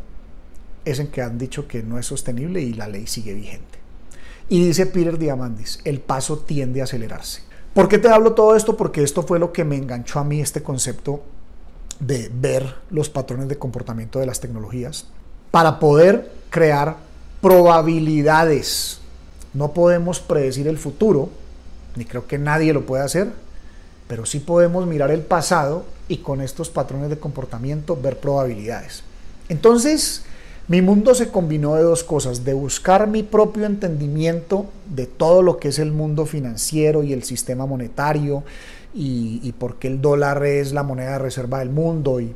es 0.86 0.98
en 0.98 1.08
que 1.08 1.20
han 1.20 1.36
dicho 1.36 1.68
que 1.68 1.82
no 1.82 1.98
es 1.98 2.06
sostenible 2.06 2.62
y 2.62 2.72
la 2.72 2.88
ley 2.88 3.06
sigue 3.06 3.34
vigente. 3.34 3.78
Y 4.48 4.64
dice 4.64 4.86
Peter 4.86 5.18
Diamandis, 5.18 5.80
el 5.84 6.00
paso 6.00 6.38
tiende 6.38 6.80
a 6.80 6.84
acelerarse. 6.84 7.42
¿Por 7.74 7.88
qué 7.88 7.98
te 7.98 8.08
hablo 8.08 8.32
todo 8.32 8.56
esto? 8.56 8.76
Porque 8.76 9.02
esto 9.02 9.22
fue 9.22 9.38
lo 9.38 9.52
que 9.52 9.64
me 9.64 9.76
enganchó 9.76 10.18
a 10.18 10.24
mí 10.24 10.40
este 10.40 10.62
concepto 10.62 11.22
de 12.00 12.30
ver 12.32 12.74
los 12.90 13.08
patrones 13.08 13.48
de 13.48 13.58
comportamiento 13.58 14.18
de 14.18 14.26
las 14.26 14.40
tecnologías 14.40 15.06
para 15.50 15.78
poder 15.78 16.30
crear 16.50 16.96
probabilidades. 17.40 19.00
No 19.54 19.72
podemos 19.72 20.20
predecir 20.20 20.68
el 20.68 20.78
futuro, 20.78 21.30
ni 21.96 22.04
creo 22.04 22.26
que 22.26 22.38
nadie 22.38 22.72
lo 22.72 22.86
pueda 22.86 23.04
hacer, 23.04 23.28
pero 24.06 24.26
sí 24.26 24.40
podemos 24.40 24.86
mirar 24.86 25.10
el 25.10 25.20
pasado 25.20 25.84
y 26.08 26.18
con 26.18 26.40
estos 26.40 26.70
patrones 26.70 27.10
de 27.10 27.18
comportamiento 27.18 27.96
ver 28.00 28.18
probabilidades. 28.18 29.02
Entonces, 29.48 30.24
mi 30.68 30.82
mundo 30.82 31.14
se 31.14 31.30
combinó 31.30 31.76
de 31.76 31.82
dos 31.82 32.04
cosas, 32.04 32.44
de 32.44 32.52
buscar 32.52 33.06
mi 33.06 33.22
propio 33.22 33.64
entendimiento 33.64 34.66
de 34.94 35.06
todo 35.06 35.42
lo 35.42 35.58
que 35.58 35.68
es 35.68 35.78
el 35.78 35.92
mundo 35.92 36.26
financiero 36.26 37.02
y 37.02 37.14
el 37.14 37.22
sistema 37.24 37.64
monetario 37.64 38.44
y, 38.94 39.40
y 39.42 39.52
por 39.52 39.76
qué 39.76 39.88
el 39.88 40.00
dólar 40.00 40.44
es 40.44 40.72
la 40.72 40.82
moneda 40.82 41.12
de 41.12 41.18
reserva 41.18 41.60
del 41.60 41.70
mundo 41.70 42.20
y 42.20 42.34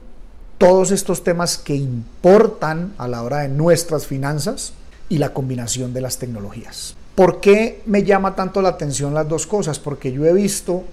todos 0.58 0.90
estos 0.90 1.24
temas 1.24 1.58
que 1.58 1.74
importan 1.74 2.94
a 2.98 3.08
la 3.08 3.22
hora 3.22 3.38
de 3.38 3.48
nuestras 3.48 4.06
finanzas 4.06 4.74
y 5.08 5.18
la 5.18 5.32
combinación 5.32 5.92
de 5.92 6.00
las 6.00 6.18
tecnologías. 6.18 6.94
¿Por 7.14 7.40
qué 7.40 7.82
me 7.86 8.04
llama 8.04 8.34
tanto 8.34 8.62
la 8.62 8.70
atención 8.70 9.12
las 9.12 9.28
dos 9.28 9.46
cosas? 9.46 9.78
Porque 9.78 10.12
yo 10.12 10.24
he 10.24 10.32
visto 10.32 10.84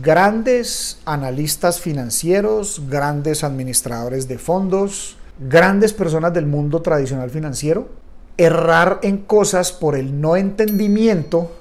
grandes 0.00 0.98
analistas 1.04 1.80
financieros, 1.80 2.82
grandes 2.88 3.44
administradores 3.44 4.28
de 4.28 4.38
fondos, 4.38 5.16
grandes 5.38 5.92
personas 5.92 6.32
del 6.32 6.46
mundo 6.46 6.82
tradicional 6.82 7.30
financiero 7.30 8.02
errar 8.36 9.00
en 9.02 9.18
cosas 9.18 9.72
por 9.72 9.94
el 9.94 10.20
no 10.20 10.36
entendimiento 10.36 11.52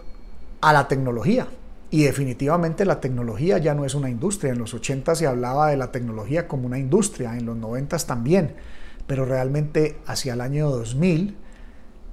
a 0.61 0.73
la 0.73 0.87
tecnología. 0.87 1.47
Y 1.93 2.03
definitivamente 2.03 2.85
la 2.85 3.01
tecnología 3.01 3.57
ya 3.57 3.75
no 3.75 3.83
es 3.83 3.95
una 3.95 4.09
industria. 4.09 4.53
En 4.53 4.59
los 4.59 4.73
80 4.73 5.13
se 5.13 5.27
hablaba 5.27 5.69
de 5.69 5.77
la 5.77 5.91
tecnología 5.91 6.47
como 6.47 6.65
una 6.65 6.79
industria, 6.79 7.37
en 7.37 7.45
los 7.45 7.57
90 7.57 7.97
también. 7.99 8.55
Pero 9.07 9.25
realmente 9.25 9.97
hacia 10.05 10.33
el 10.33 10.41
año 10.41 10.69
2000, 10.69 11.35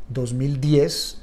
2010, 0.08 1.22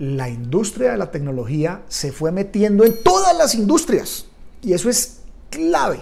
la 0.00 0.28
industria 0.28 0.90
de 0.90 0.98
la 0.98 1.12
tecnología 1.12 1.82
se 1.86 2.10
fue 2.10 2.32
metiendo 2.32 2.84
en 2.84 3.00
todas 3.04 3.36
las 3.38 3.54
industrias. 3.54 4.26
Y 4.60 4.72
eso 4.72 4.90
es 4.90 5.20
clave 5.48 6.00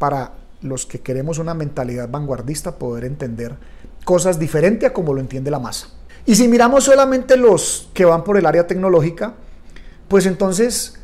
para 0.00 0.32
los 0.62 0.84
que 0.84 1.00
queremos 1.00 1.38
una 1.38 1.54
mentalidad 1.54 2.10
vanguardista, 2.10 2.76
poder 2.76 3.04
entender 3.04 3.54
cosas 4.04 4.40
diferentes 4.40 4.90
a 4.90 4.92
como 4.92 5.14
lo 5.14 5.20
entiende 5.20 5.52
la 5.52 5.60
masa. 5.60 5.90
Y 6.26 6.34
si 6.34 6.48
miramos 6.48 6.84
solamente 6.84 7.36
los 7.36 7.88
que 7.94 8.04
van 8.04 8.24
por 8.24 8.36
el 8.36 8.46
área 8.46 8.66
tecnológica, 8.66 9.34
pues 10.08 10.26
entonces 10.26 10.99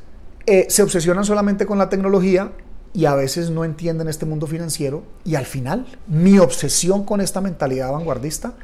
eh, 0.46 0.66
se 0.68 0.82
obsesionan 0.82 1.24
solamente 1.24 1.66
con 1.66 1.78
la 1.78 1.88
tecnología 1.88 2.52
y 2.92 3.04
a 3.04 3.14
veces 3.14 3.50
no 3.50 3.64
entienden 3.64 4.08
este 4.08 4.26
mundo 4.26 4.46
financiero. 4.46 5.02
Y 5.24 5.34
al 5.34 5.44
final, 5.44 5.86
mi 6.06 6.38
obsesión 6.38 7.04
con 7.04 7.20
esta 7.20 7.40
mentalidad 7.40 7.92
vanguardista, 7.92 8.54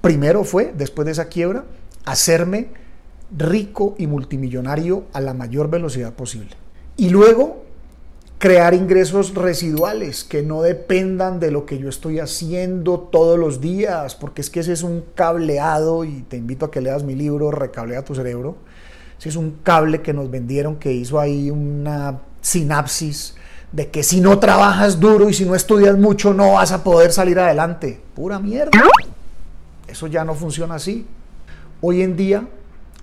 primero 0.00 0.44
fue, 0.44 0.72
después 0.76 1.06
de 1.06 1.12
esa 1.12 1.26
quiebra, 1.26 1.64
hacerme 2.04 2.68
rico 3.36 3.94
y 3.98 4.06
multimillonario 4.06 5.04
a 5.12 5.20
la 5.20 5.34
mayor 5.34 5.68
velocidad 5.68 6.14
posible. 6.14 6.50
Y 6.96 7.10
luego 7.10 7.64
crear 8.38 8.72
ingresos 8.72 9.34
residuales 9.34 10.22
que 10.22 10.42
no 10.42 10.62
dependan 10.62 11.40
de 11.40 11.50
lo 11.50 11.66
que 11.66 11.78
yo 11.78 11.88
estoy 11.88 12.20
haciendo 12.20 13.00
todos 13.00 13.38
los 13.38 13.60
días, 13.60 14.14
porque 14.14 14.40
es 14.40 14.48
que 14.48 14.60
ese 14.60 14.72
es 14.72 14.84
un 14.84 15.04
cableado 15.14 16.04
y 16.04 16.22
te 16.22 16.36
invito 16.36 16.66
a 16.66 16.70
que 16.70 16.80
leas 16.80 17.02
mi 17.02 17.16
libro 17.16 17.50
Recablea 17.50 18.04
tu 18.04 18.14
cerebro. 18.14 18.56
Ese 19.18 19.30
es 19.30 19.36
un 19.36 19.58
cable 19.62 20.00
que 20.00 20.12
nos 20.12 20.30
vendieron 20.30 20.76
que 20.76 20.92
hizo 20.92 21.18
ahí 21.18 21.50
una 21.50 22.20
sinapsis 22.40 23.34
de 23.72 23.90
que 23.90 24.02
si 24.02 24.20
no 24.20 24.38
trabajas 24.38 25.00
duro 25.00 25.28
y 25.28 25.34
si 25.34 25.44
no 25.44 25.54
estudias 25.54 25.98
mucho 25.98 26.32
no 26.32 26.52
vas 26.52 26.72
a 26.72 26.84
poder 26.84 27.12
salir 27.12 27.38
adelante. 27.38 28.00
Pura 28.14 28.38
mierda. 28.38 28.70
Eso 29.86 30.06
ya 30.06 30.24
no 30.24 30.34
funciona 30.34 30.76
así. 30.76 31.06
Hoy 31.80 32.02
en 32.02 32.16
día 32.16 32.46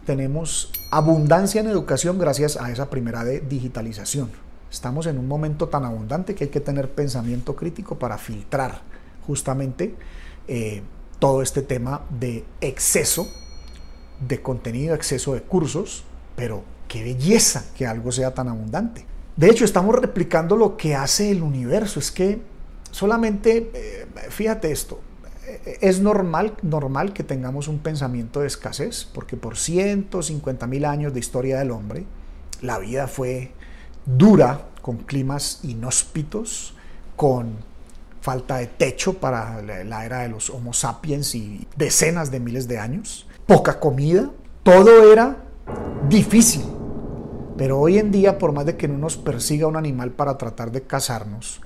tenemos 0.05 0.71
abundancia 0.91 1.61
en 1.61 1.67
educación 1.67 2.17
gracias 2.17 2.57
a 2.57 2.71
esa 2.71 2.89
primera 2.89 3.23
de 3.23 3.41
digitalización. 3.41 4.29
Estamos 4.71 5.07
en 5.07 5.17
un 5.17 5.27
momento 5.27 5.67
tan 5.67 5.83
abundante 5.83 6.35
que 6.35 6.45
hay 6.45 6.49
que 6.49 6.59
tener 6.59 6.89
pensamiento 6.91 7.55
crítico 7.55 7.97
para 7.97 8.17
filtrar 8.17 8.81
justamente 9.25 9.95
eh, 10.47 10.81
todo 11.19 11.41
este 11.41 11.61
tema 11.61 12.01
de 12.09 12.45
exceso 12.61 13.27
de 14.19 14.41
contenido, 14.41 14.95
exceso 14.95 15.33
de 15.33 15.41
cursos, 15.41 16.03
pero 16.35 16.63
qué 16.87 17.03
belleza 17.03 17.65
que 17.75 17.85
algo 17.85 18.11
sea 18.11 18.33
tan 18.33 18.47
abundante. 18.47 19.05
De 19.35 19.49
hecho, 19.49 19.65
estamos 19.65 19.95
replicando 19.95 20.55
lo 20.55 20.77
que 20.77 20.95
hace 20.95 21.31
el 21.31 21.43
universo. 21.43 21.99
Es 21.99 22.11
que 22.11 22.39
solamente, 22.91 23.69
eh, 23.73 24.07
fíjate 24.29 24.71
esto, 24.71 25.01
eh, 25.45 25.77
es 25.81 25.99
normal, 25.99 26.55
normal 26.61 27.13
que 27.13 27.23
tengamos 27.23 27.67
un 27.67 27.79
pensamiento 27.79 28.39
de 28.39 28.47
escasez, 28.47 29.05
porque 29.13 29.35
por 29.35 29.57
150 29.57 30.67
mil 30.67 30.85
años 30.85 31.13
de 31.13 31.19
historia 31.19 31.59
del 31.59 31.71
hombre, 31.71 32.05
la 32.61 32.79
vida 32.79 33.07
fue 33.07 33.51
dura, 34.05 34.69
con 34.81 34.97
climas 34.97 35.59
inhóspitos, 35.63 36.75
con 37.15 37.57
falta 38.21 38.57
de 38.57 38.67
techo 38.67 39.15
para 39.15 39.61
la 39.61 40.05
era 40.05 40.19
de 40.21 40.29
los 40.29 40.49
Homo 40.49 40.73
sapiens 40.73 41.35
y 41.35 41.67
decenas 41.75 42.31
de 42.31 42.39
miles 42.39 42.67
de 42.67 42.79
años, 42.79 43.24
poca 43.45 43.79
comida, 43.79 44.29
todo 44.63 45.11
era 45.11 45.37
difícil. 46.09 46.63
Pero 47.57 47.79
hoy 47.79 47.99
en 47.99 48.11
día, 48.11 48.37
por 48.37 48.51
más 48.51 48.65
de 48.65 48.75
que 48.75 48.87
no 48.87 48.97
nos 48.97 49.17
persiga 49.17 49.67
un 49.67 49.77
animal 49.77 50.11
para 50.11 50.37
tratar 50.37 50.71
de 50.71 50.81
cazarnos, 50.81 51.61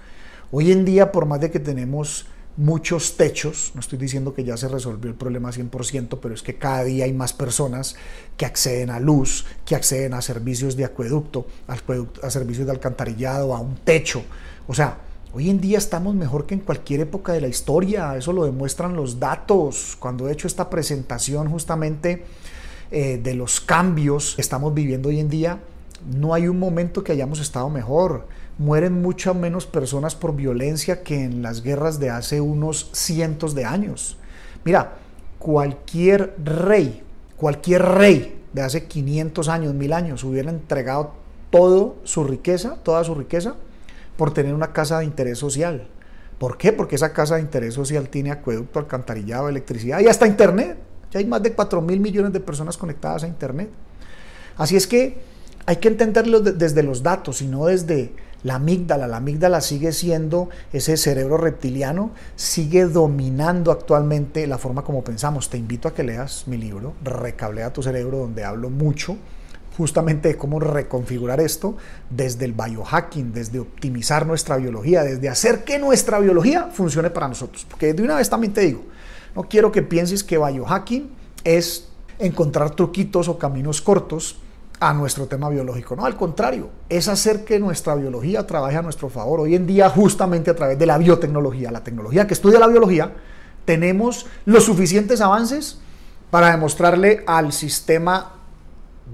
hoy 0.52 0.72
en 0.72 0.86
día, 0.86 1.12
por 1.12 1.26
más 1.26 1.42
de 1.42 1.50
que 1.50 1.60
tenemos 1.60 2.28
muchos 2.58 3.16
techos, 3.16 3.72
no 3.74 3.80
estoy 3.80 3.98
diciendo 3.98 4.34
que 4.34 4.44
ya 4.44 4.58
se 4.58 4.68
resolvió 4.68 5.10
el 5.10 5.16
problema 5.16 5.50
100%, 5.50 6.20
pero 6.22 6.34
es 6.34 6.44
que 6.44 6.58
cada 6.58 6.84
día 6.84 7.06
hay 7.06 7.14
más 7.14 7.32
personas 7.32 7.96
que 8.36 8.46
acceden 8.46 8.90
a 8.90 9.00
luz, 9.00 9.46
que 9.66 9.76
acceden 9.76 10.14
a 10.14 10.22
servicios 10.22 10.76
de 10.76 10.86
acueducto, 10.86 11.48
a 11.68 12.30
servicios 12.30 12.68
de 12.68 12.74
alcantarillado, 12.74 13.56
a 13.56 13.62
un 13.62 13.76
techo. 13.78 14.24
O 14.68 14.74
sea, 14.74 14.98
hoy 15.34 15.50
en 15.50 15.62
día 15.62 15.78
estamos 15.78 16.16
mejor 16.16 16.46
que 16.46 16.56
en 16.56 16.62
cualquier 16.62 17.02
época 17.02 17.34
de 17.34 17.42
la 17.42 17.48
historia, 17.48 18.16
eso 18.18 18.34
lo 18.34 18.46
demuestran 18.46 18.96
los 18.96 19.20
datos. 19.20 19.98
Cuando 20.00 20.28
he 20.28 20.34
hecho 20.34 20.48
esta 20.48 20.70
presentación 20.70 21.50
justamente 21.50 22.26
eh, 22.92 23.20
de 23.22 23.34
los 23.34 23.62
cambios 23.62 24.36
que 24.36 24.42
estamos 24.42 24.74
viviendo 24.74 25.10
hoy 25.10 25.20
en 25.20 25.30
día, 25.30 25.60
no 26.10 26.34
hay 26.34 26.48
un 26.48 26.60
momento 26.60 27.04
que 27.04 27.12
hayamos 27.12 27.40
estado 27.40 27.70
mejor 27.70 28.26
mueren 28.60 29.02
muchas 29.02 29.36
menos 29.36 29.66
personas 29.66 30.16
por 30.16 30.36
violencia 30.36 31.02
que 31.02 31.24
en 31.24 31.42
las 31.42 31.64
guerras 31.64 32.00
de 32.00 32.10
hace 32.10 32.42
unos 32.42 32.90
cientos 32.92 33.56
de 33.56 33.66
años. 33.66 34.18
Mira, 34.66 34.98
cualquier 35.40 36.36
rey, 36.44 37.02
cualquier 37.38 37.82
rey 37.84 38.42
de 38.52 38.62
hace 38.62 38.86
500 38.86 39.48
años, 39.48 39.74
mil 39.74 39.94
años, 39.94 40.26
hubiera 40.26 40.52
entregado 40.52 41.14
toda 41.50 41.94
su 42.04 42.26
riqueza, 42.26 42.78
toda 42.84 43.04
su 43.06 43.16
riqueza, 43.16 43.56
por 44.20 44.34
tener 44.34 44.54
una 44.54 44.74
casa 44.74 45.00
de 45.00 45.06
interés 45.06 45.38
social. 45.38 45.88
¿Por 46.40 46.58
qué? 46.58 46.74
Porque 46.74 46.96
esa 46.96 47.14
casa 47.14 47.36
de 47.36 47.42
interés 47.42 47.74
social 47.74 48.10
tiene 48.10 48.32
acueducto, 48.32 48.78
alcantarillado, 48.78 49.48
electricidad 49.48 50.02
y 50.02 50.08
hasta 50.10 50.28
internet. 50.28 50.78
Ya 51.10 51.20
hay 51.20 51.26
más 51.26 51.42
de 51.42 51.54
4 51.54 51.82
mil 51.82 52.02
millones 52.02 52.34
de 52.34 52.42
personas 52.42 52.76
conectadas 52.76 53.24
a 53.24 53.28
internet. 53.28 53.70
Así 54.58 54.76
es 54.76 54.88
que 54.88 55.22
hay 55.66 55.78
que 55.78 55.88
entenderlo 55.88 56.42
desde 56.42 56.84
los 56.84 57.02
datos 57.02 57.42
y 57.42 57.48
no 57.48 57.68
desde 57.68 58.12
la 58.44 58.56
amígdala, 58.56 59.08
la 59.08 59.18
amígdala 59.18 59.62
sigue 59.62 59.94
siendo 59.94 60.50
ese 60.74 60.98
cerebro 60.98 61.38
reptiliano, 61.38 62.12
sigue 62.36 62.88
dominando 62.88 63.72
actualmente 63.72 64.46
la 64.48 64.58
forma 64.58 64.84
como 64.84 65.02
pensamos. 65.02 65.50
Te 65.50 65.58
invito 65.58 65.88
a 65.88 65.94
que 65.94 66.04
leas 66.04 66.46
mi 66.46 66.58
libro, 66.58 66.94
Recablea 67.06 67.72
tu 67.72 67.84
cerebro, 67.84 68.18
donde 68.18 68.44
hablo 68.44 68.70
mucho 68.70 69.16
justamente 69.80 70.28
de 70.28 70.36
cómo 70.36 70.60
reconfigurar 70.60 71.40
esto 71.40 71.78
desde 72.10 72.44
el 72.44 72.52
biohacking, 72.52 73.32
desde 73.32 73.60
optimizar 73.60 74.28
nuestra 74.28 74.58
biología, 74.58 75.04
desde 75.04 75.30
hacer 75.30 75.64
que 75.64 75.80
nuestra 75.80 76.20
biología 76.20 76.68
funcione 76.74 77.10
para 77.10 77.30
nosotros. 77.30 77.66
Porque 77.70 77.94
de 77.94 78.04
una 78.04 78.18
vez 78.18 78.30
también 78.30 78.52
te 78.52 78.60
digo, 78.60 78.84
no 79.34 79.44
quiero 79.44 79.72
que 79.72 79.82
pienses 79.82 80.22
que 80.22 80.38
biohacking 80.38 81.10
es 81.46 81.88
encontrar 82.20 82.72
truquitos 82.72 83.30
o 83.30 83.40
caminos 83.40 83.82
cortos 83.82 84.42
a 84.82 84.94
nuestro 84.94 85.28
tema 85.28 85.48
biológico. 85.48 85.96
No, 85.96 86.06
al 86.06 86.18
contrario, 86.18 86.72
es 86.90 87.08
hacer 87.08 87.46
que 87.46 87.58
nuestra 87.58 87.96
biología 87.96 88.46
trabaje 88.46 88.76
a 88.76 88.82
nuestro 88.82 89.08
favor. 89.08 89.40
Hoy 89.40 89.56
en 89.56 89.66
día, 89.66 89.90
justamente 89.90 90.52
a 90.52 90.56
través 90.58 90.78
de 90.78 90.86
la 90.86 90.98
biotecnología, 90.98 91.72
la 91.72 91.86
tecnología 91.86 92.28
que 92.28 92.34
estudia 92.34 92.60
la 92.60 92.68
biología, 92.68 93.14
tenemos 93.64 94.26
los 94.44 94.66
suficientes 94.66 95.22
avances 95.22 95.80
para 96.32 96.52
demostrarle 96.52 97.24
al 97.26 97.54
sistema 97.54 98.39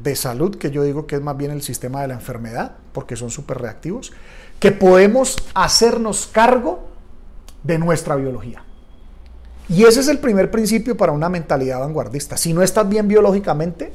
de 0.01 0.15
salud, 0.15 0.55
que 0.57 0.71
yo 0.71 0.83
digo 0.83 1.07
que 1.07 1.15
es 1.15 1.21
más 1.21 1.37
bien 1.37 1.51
el 1.51 1.61
sistema 1.61 2.01
de 2.01 2.09
la 2.09 2.13
enfermedad, 2.15 2.77
porque 2.93 3.15
son 3.15 3.29
súper 3.29 3.59
reactivos, 3.59 4.11
que 4.59 4.71
podemos 4.71 5.35
hacernos 5.53 6.27
cargo 6.27 6.87
de 7.63 7.77
nuestra 7.77 8.15
biología. 8.15 8.63
Y 9.67 9.83
ese 9.83 9.99
es 9.99 10.07
el 10.07 10.19
primer 10.19 10.51
principio 10.51 10.95
para 10.95 11.11
una 11.11 11.29
mentalidad 11.29 11.79
vanguardista. 11.79 12.37
Si 12.37 12.53
no 12.53 12.61
estás 12.61 12.87
bien 12.87 13.07
biológicamente, 13.07 13.91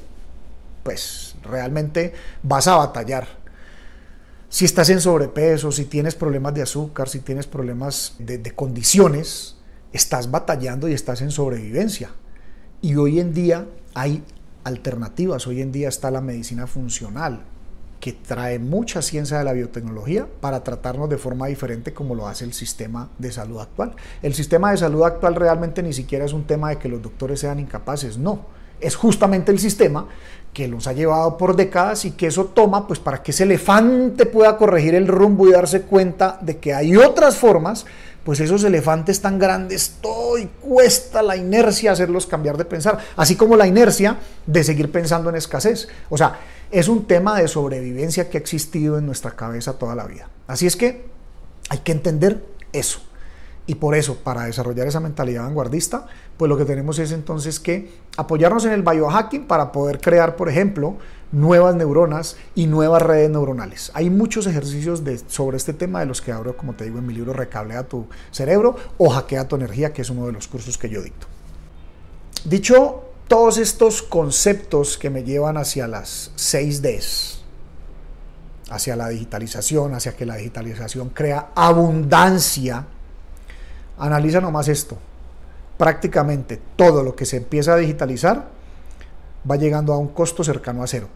pues 0.82 1.36
realmente 1.42 2.12
vas 2.42 2.66
a 2.66 2.76
batallar. 2.76 3.28
Si 4.48 4.64
estás 4.64 4.90
en 4.90 5.00
sobrepeso, 5.00 5.70
si 5.70 5.84
tienes 5.84 6.16
problemas 6.16 6.54
de 6.54 6.62
azúcar, 6.62 7.08
si 7.08 7.20
tienes 7.20 7.46
problemas 7.46 8.16
de, 8.18 8.42
condiciones, 8.52 9.56
estás 9.92 10.30
batallando 10.30 10.88
y 10.88 10.92
estás 10.92 11.20
en 11.20 11.30
sobrevivencia. 11.30 12.10
Y 12.82 12.96
hoy 12.96 13.20
en 13.20 13.32
día 13.32 13.66
hay 13.94 14.24
alternativas. 14.64 15.46
Hoy 15.46 15.60
en 15.60 15.72
día 15.72 15.88
está 15.88 16.10
la 16.10 16.20
medicina 16.20 16.66
funcional, 16.66 17.44
que 18.00 18.12
trae 18.12 18.58
mucha 18.58 19.02
ciencia 19.02 19.38
de 19.38 19.44
la 19.44 19.52
biotecnología 19.52 20.26
para 20.40 20.64
tratarnos 20.64 21.10
de 21.10 21.18
forma 21.18 21.46
diferente 21.46 21.92
como 21.92 22.14
lo 22.14 22.26
hace 22.26 22.44
el 22.44 22.52
sistema 22.52 23.10
de 23.18 23.30
salud 23.30 23.60
actual. 23.60 23.94
El 24.22 24.34
sistema 24.34 24.70
de 24.70 24.78
salud 24.78 25.04
actual 25.04 25.34
realmente 25.34 25.82
ni 25.82 25.92
siquiera 25.92 26.24
es 26.24 26.32
un 26.32 26.44
tema 26.44 26.70
de 26.70 26.78
que 26.78 26.88
los 26.88 27.02
doctores 27.02 27.40
sean 27.40 27.60
incapaces, 27.60 28.16
no 28.16 28.60
es 28.80 28.96
justamente 28.96 29.52
el 29.52 29.58
sistema 29.58 30.08
que 30.52 30.66
los 30.66 30.86
ha 30.86 30.92
llevado 30.92 31.36
por 31.36 31.54
décadas 31.56 32.04
y 32.04 32.12
que 32.12 32.26
eso 32.26 32.46
toma 32.46 32.86
pues 32.86 32.98
para 32.98 33.22
que 33.22 33.30
ese 33.30 33.44
elefante 33.44 34.26
pueda 34.26 34.56
corregir 34.56 34.94
el 34.94 35.06
rumbo 35.06 35.48
y 35.48 35.52
darse 35.52 35.82
cuenta 35.82 36.38
de 36.40 36.58
que 36.58 36.74
hay 36.74 36.96
otras 36.96 37.36
formas, 37.36 37.86
pues 38.24 38.40
esos 38.40 38.64
elefantes 38.64 39.20
tan 39.20 39.38
grandes 39.38 39.96
todo 40.00 40.38
y 40.38 40.46
cuesta 40.46 41.22
la 41.22 41.36
inercia 41.36 41.92
hacerlos 41.92 42.26
cambiar 42.26 42.56
de 42.56 42.64
pensar, 42.64 42.98
así 43.16 43.36
como 43.36 43.56
la 43.56 43.66
inercia 43.66 44.18
de 44.46 44.64
seguir 44.64 44.90
pensando 44.90 45.30
en 45.30 45.36
escasez. 45.36 45.88
O 46.08 46.18
sea, 46.18 46.38
es 46.70 46.88
un 46.88 47.06
tema 47.06 47.40
de 47.40 47.48
sobrevivencia 47.48 48.28
que 48.28 48.38
ha 48.38 48.40
existido 48.40 48.98
en 48.98 49.06
nuestra 49.06 49.32
cabeza 49.32 49.74
toda 49.74 49.94
la 49.94 50.06
vida. 50.06 50.28
Así 50.46 50.66
es 50.66 50.76
que 50.76 51.08
hay 51.68 51.78
que 51.78 51.92
entender 51.92 52.44
eso. 52.72 53.00
Y 53.66 53.76
por 53.76 53.94
eso, 53.94 54.16
para 54.16 54.44
desarrollar 54.44 54.88
esa 54.88 54.98
mentalidad 54.98 55.44
vanguardista, 55.44 56.06
pues 56.36 56.48
lo 56.48 56.56
que 56.56 56.64
tenemos 56.64 56.98
es 56.98 57.12
entonces 57.12 57.60
que 57.60 57.92
apoyarnos 58.20 58.64
en 58.64 58.72
el 58.72 58.82
biohacking 58.82 59.46
para 59.46 59.72
poder 59.72 60.00
crear, 60.00 60.36
por 60.36 60.48
ejemplo, 60.48 60.96
nuevas 61.32 61.74
neuronas 61.74 62.36
y 62.54 62.66
nuevas 62.66 63.02
redes 63.02 63.30
neuronales. 63.30 63.90
Hay 63.94 64.10
muchos 64.10 64.46
ejercicios 64.46 65.04
de, 65.04 65.18
sobre 65.26 65.56
este 65.56 65.72
tema 65.72 66.00
de 66.00 66.06
los 66.06 66.20
que 66.20 66.32
abro, 66.32 66.56
como 66.56 66.74
te 66.74 66.84
digo, 66.84 66.98
en 66.98 67.06
mi 67.06 67.14
libro 67.14 67.32
Recablea 67.32 67.84
tu 67.84 68.06
cerebro 68.30 68.76
o 68.98 69.10
Hackea 69.10 69.48
tu 69.48 69.56
energía, 69.56 69.92
que 69.92 70.02
es 70.02 70.10
uno 70.10 70.26
de 70.26 70.32
los 70.32 70.48
cursos 70.48 70.76
que 70.76 70.88
yo 70.88 71.02
dicto. 71.02 71.26
Dicho 72.44 73.04
todos 73.28 73.58
estos 73.58 74.02
conceptos 74.02 74.98
que 74.98 75.08
me 75.08 75.22
llevan 75.22 75.56
hacia 75.56 75.86
las 75.86 76.32
6Ds, 76.36 77.38
hacia 78.70 78.96
la 78.96 79.08
digitalización, 79.08 79.94
hacia 79.94 80.16
que 80.16 80.26
la 80.26 80.36
digitalización 80.36 81.10
crea 81.10 81.50
abundancia, 81.54 82.86
analiza 83.98 84.40
nomás 84.40 84.66
esto. 84.68 84.98
Prácticamente 85.80 86.60
todo 86.76 87.02
lo 87.02 87.16
que 87.16 87.24
se 87.24 87.38
empieza 87.38 87.72
a 87.72 87.76
digitalizar 87.78 88.48
va 89.50 89.56
llegando 89.56 89.94
a 89.94 89.96
un 89.96 90.08
costo 90.08 90.44
cercano 90.44 90.82
a 90.82 90.86
cero. 90.86 91.08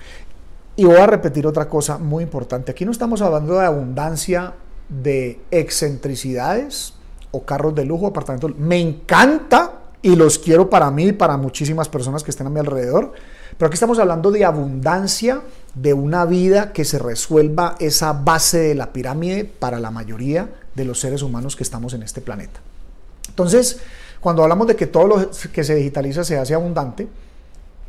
Y 0.75 0.87
voy 0.87 0.97
a 0.97 1.07
repetir 1.07 1.47
otra 1.47 1.69
cosa 1.69 1.99
muy 1.99 2.25
importante. 2.25 2.73
Aquí 2.73 2.87
no 2.87 2.91
estamos 2.91 3.21
hablando 3.21 3.59
de 3.59 3.67
abundancia 3.67 4.55
de 4.89 5.39
excentricidades 5.51 6.95
o 7.31 7.45
carros 7.45 7.75
de 7.75 7.85
lujo, 7.85 8.07
apartamentos. 8.07 8.57
Me 8.57 8.81
encanta 8.81 9.81
y 10.01 10.17
los 10.17 10.39
quiero 10.39 10.71
para 10.71 10.91
mí 10.91 11.09
y 11.09 11.13
para 11.13 11.37
muchísimas 11.37 11.91
personas 11.91 12.23
que 12.23 12.31
estén 12.31 12.47
a 12.47 12.51
mi 12.51 12.61
alrededor. 12.61 13.13
Pero 13.59 13.67
aquí 13.67 13.75
estamos 13.75 13.99
hablando 13.99 14.31
de 14.31 14.47
abundancia 14.47 15.43
de 15.75 15.93
una 15.93 16.25
vida 16.25 16.73
que 16.73 16.87
se 16.87 16.99
resuelva 16.99 17.75
esa 17.81 18.15
base 18.15 18.61
de 18.61 18.75
la 18.75 18.95
pirámide 18.95 19.45
para 19.45 19.79
la 19.79 19.91
mayoría 19.91 20.49
de 20.75 20.87
los 20.87 21.01
seres 21.01 21.21
humanos 21.21 21.55
que 21.55 21.65
estamos 21.65 21.93
en 21.93 22.03
este 22.03 22.23
planeta. 22.23 22.61
Entonces, 23.29 23.81
cuando 24.25 24.43
hablamos 24.43 24.67
de 24.67 24.75
que 24.75 24.87
todo 24.87 25.07
lo 25.07 25.31
que 25.53 25.65
se 25.65 25.75
digitaliza 25.75 26.25
se 26.25 26.39
hace 26.39 26.55
abundante, 26.55 27.07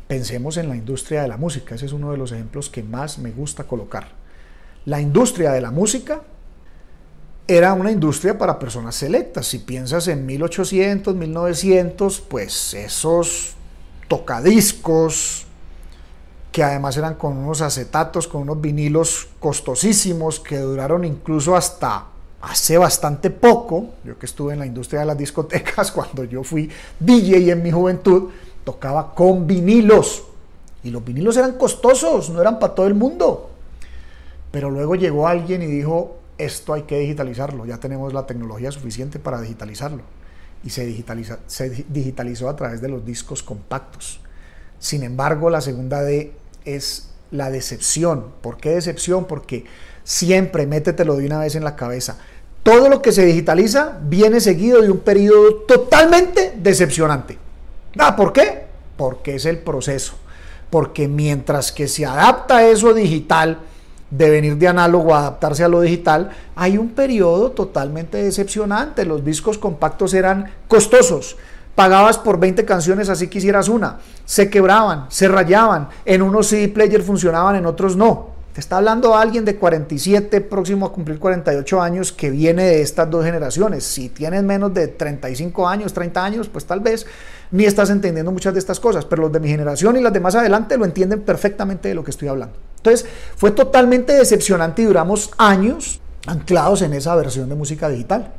pensemos 0.06 0.58
en 0.58 0.68
la 0.68 0.76
industria 0.76 1.22
de 1.22 1.28
la 1.28 1.38
música. 1.38 1.74
Ese 1.74 1.86
es 1.86 1.94
uno 1.94 2.10
de 2.10 2.18
los 2.18 2.30
ejemplos 2.30 2.68
que 2.68 2.82
más 2.82 3.16
me 3.16 3.30
gusta 3.30 3.64
colocar. 3.64 4.08
La 4.84 5.00
industria 5.00 5.52
de 5.52 5.62
la 5.62 5.70
música 5.70 6.20
era 7.46 7.72
una 7.72 7.90
industria 7.90 8.36
para 8.36 8.58
personas 8.58 8.96
selectas. 8.96 9.46
Si 9.46 9.60
piensas 9.60 10.08
en 10.08 10.26
1800, 10.26 11.14
1900, 11.14 12.20
pues 12.20 12.74
esos 12.74 13.54
tocadiscos, 14.06 15.46
que 16.52 16.62
además 16.62 16.98
eran 16.98 17.14
con 17.14 17.34
unos 17.34 17.62
acetatos, 17.62 18.28
con 18.28 18.42
unos 18.42 18.60
vinilos 18.60 19.28
costosísimos 19.40 20.38
que 20.40 20.58
duraron 20.58 21.06
incluso 21.06 21.56
hasta 21.56 22.08
hace 22.46 22.78
bastante 22.78 23.30
poco. 23.30 23.94
Yo 24.04 24.18
que 24.18 24.26
estuve 24.26 24.52
en 24.52 24.60
la 24.60 24.66
industria 24.66 25.00
de 25.00 25.06
las 25.06 25.18
discotecas 25.18 25.92
cuando 25.92 26.24
yo 26.24 26.42
fui 26.42 26.70
DJ 26.98 27.50
en 27.50 27.62
mi 27.62 27.70
juventud, 27.70 28.30
tocaba 28.64 29.14
con 29.14 29.46
vinilos. 29.46 30.24
Y 30.82 30.90
los 30.90 31.04
vinilos 31.04 31.36
eran 31.36 31.52
costosos, 31.54 32.30
no 32.30 32.40
eran 32.40 32.58
para 32.58 32.74
todo 32.74 32.86
el 32.86 32.94
mundo. 32.94 33.50
Pero 34.52 34.70
luego 34.70 34.94
llegó 34.94 35.26
alguien 35.26 35.62
y 35.62 35.66
dijo, 35.66 36.18
esto 36.38 36.74
hay 36.74 36.82
que 36.82 36.98
digitalizarlo, 36.98 37.66
ya 37.66 37.78
tenemos 37.78 38.12
la 38.12 38.26
tecnología 38.26 38.70
suficiente 38.70 39.18
para 39.18 39.40
digitalizarlo. 39.40 40.02
Y 40.62 40.70
se, 40.70 41.04
se 41.46 41.70
digitalizó 41.88 42.48
a 42.48 42.56
través 42.56 42.80
de 42.80 42.88
los 42.88 43.04
discos 43.04 43.42
compactos. 43.42 44.20
Sin 44.78 45.02
embargo, 45.02 45.50
la 45.50 45.60
segunda 45.60 46.02
D 46.02 46.32
es 46.64 47.10
la 47.30 47.50
decepción. 47.50 48.26
¿Por 48.40 48.58
qué 48.58 48.70
decepción? 48.70 49.26
Porque 49.26 49.64
siempre, 50.04 50.66
métetelo 50.66 51.16
de 51.16 51.26
una 51.26 51.40
vez 51.40 51.56
en 51.56 51.64
la 51.64 51.76
cabeza, 51.76 52.18
todo 52.66 52.88
lo 52.88 53.00
que 53.00 53.12
se 53.12 53.24
digitaliza 53.24 53.96
viene 54.02 54.40
seguido 54.40 54.82
de 54.82 54.90
un 54.90 54.98
periodo 54.98 55.54
totalmente 55.68 56.52
decepcionante. 56.56 57.38
Ah, 57.96 58.16
¿Por 58.16 58.32
qué? 58.32 58.64
Porque 58.96 59.36
es 59.36 59.44
el 59.44 59.58
proceso. 59.58 60.14
Porque 60.68 61.06
mientras 61.06 61.70
que 61.70 61.86
se 61.86 62.04
adapta 62.04 62.66
eso 62.66 62.92
digital, 62.92 63.58
de 64.10 64.30
venir 64.30 64.56
de 64.56 64.66
análogo 64.66 65.14
a 65.14 65.20
adaptarse 65.20 65.62
a 65.62 65.68
lo 65.68 65.80
digital, 65.80 66.30
hay 66.56 66.76
un 66.76 66.90
periodo 66.90 67.52
totalmente 67.52 68.18
decepcionante. 68.18 69.04
Los 69.04 69.24
discos 69.24 69.58
compactos 69.58 70.12
eran 70.12 70.50
costosos 70.66 71.36
Pagabas 71.76 72.16
por 72.16 72.40
20 72.40 72.64
canciones 72.64 73.10
así 73.10 73.28
quisieras 73.28 73.68
una. 73.68 73.98
Se 74.24 74.48
quebraban, 74.48 75.04
se 75.10 75.28
rayaban. 75.28 75.90
En 76.06 76.22
unos 76.22 76.48
CD 76.48 76.68
player 76.68 77.02
funcionaban, 77.02 77.54
en 77.54 77.66
otros 77.66 77.96
no. 77.96 78.30
Te 78.56 78.60
está 78.60 78.78
hablando 78.78 79.14
alguien 79.14 79.44
de 79.44 79.56
47, 79.56 80.40
próximo 80.40 80.86
a 80.86 80.90
cumplir 80.90 81.18
48 81.18 81.82
años, 81.82 82.10
que 82.10 82.30
viene 82.30 82.64
de 82.64 82.80
estas 82.80 83.10
dos 83.10 83.22
generaciones. 83.22 83.84
Si 83.84 84.08
tienes 84.08 84.42
menos 84.44 84.72
de 84.72 84.88
35 84.88 85.68
años, 85.68 85.92
30 85.92 86.24
años, 86.24 86.48
pues 86.48 86.64
tal 86.64 86.80
vez 86.80 87.04
ni 87.50 87.66
estás 87.66 87.90
entendiendo 87.90 88.32
muchas 88.32 88.54
de 88.54 88.60
estas 88.60 88.80
cosas. 88.80 89.04
Pero 89.04 89.20
los 89.20 89.32
de 89.32 89.40
mi 89.40 89.48
generación 89.48 89.98
y 89.98 90.00
las 90.00 90.10
de 90.10 90.20
más 90.20 90.36
adelante 90.36 90.78
lo 90.78 90.86
entienden 90.86 91.20
perfectamente 91.20 91.90
de 91.90 91.94
lo 91.94 92.02
que 92.02 92.12
estoy 92.12 92.28
hablando. 92.28 92.56
Entonces, 92.78 93.04
fue 93.36 93.50
totalmente 93.50 94.14
decepcionante 94.14 94.80
y 94.80 94.86
duramos 94.86 95.32
años 95.36 96.00
anclados 96.26 96.80
en 96.80 96.94
esa 96.94 97.14
versión 97.14 97.50
de 97.50 97.56
música 97.56 97.90
digital. 97.90 98.32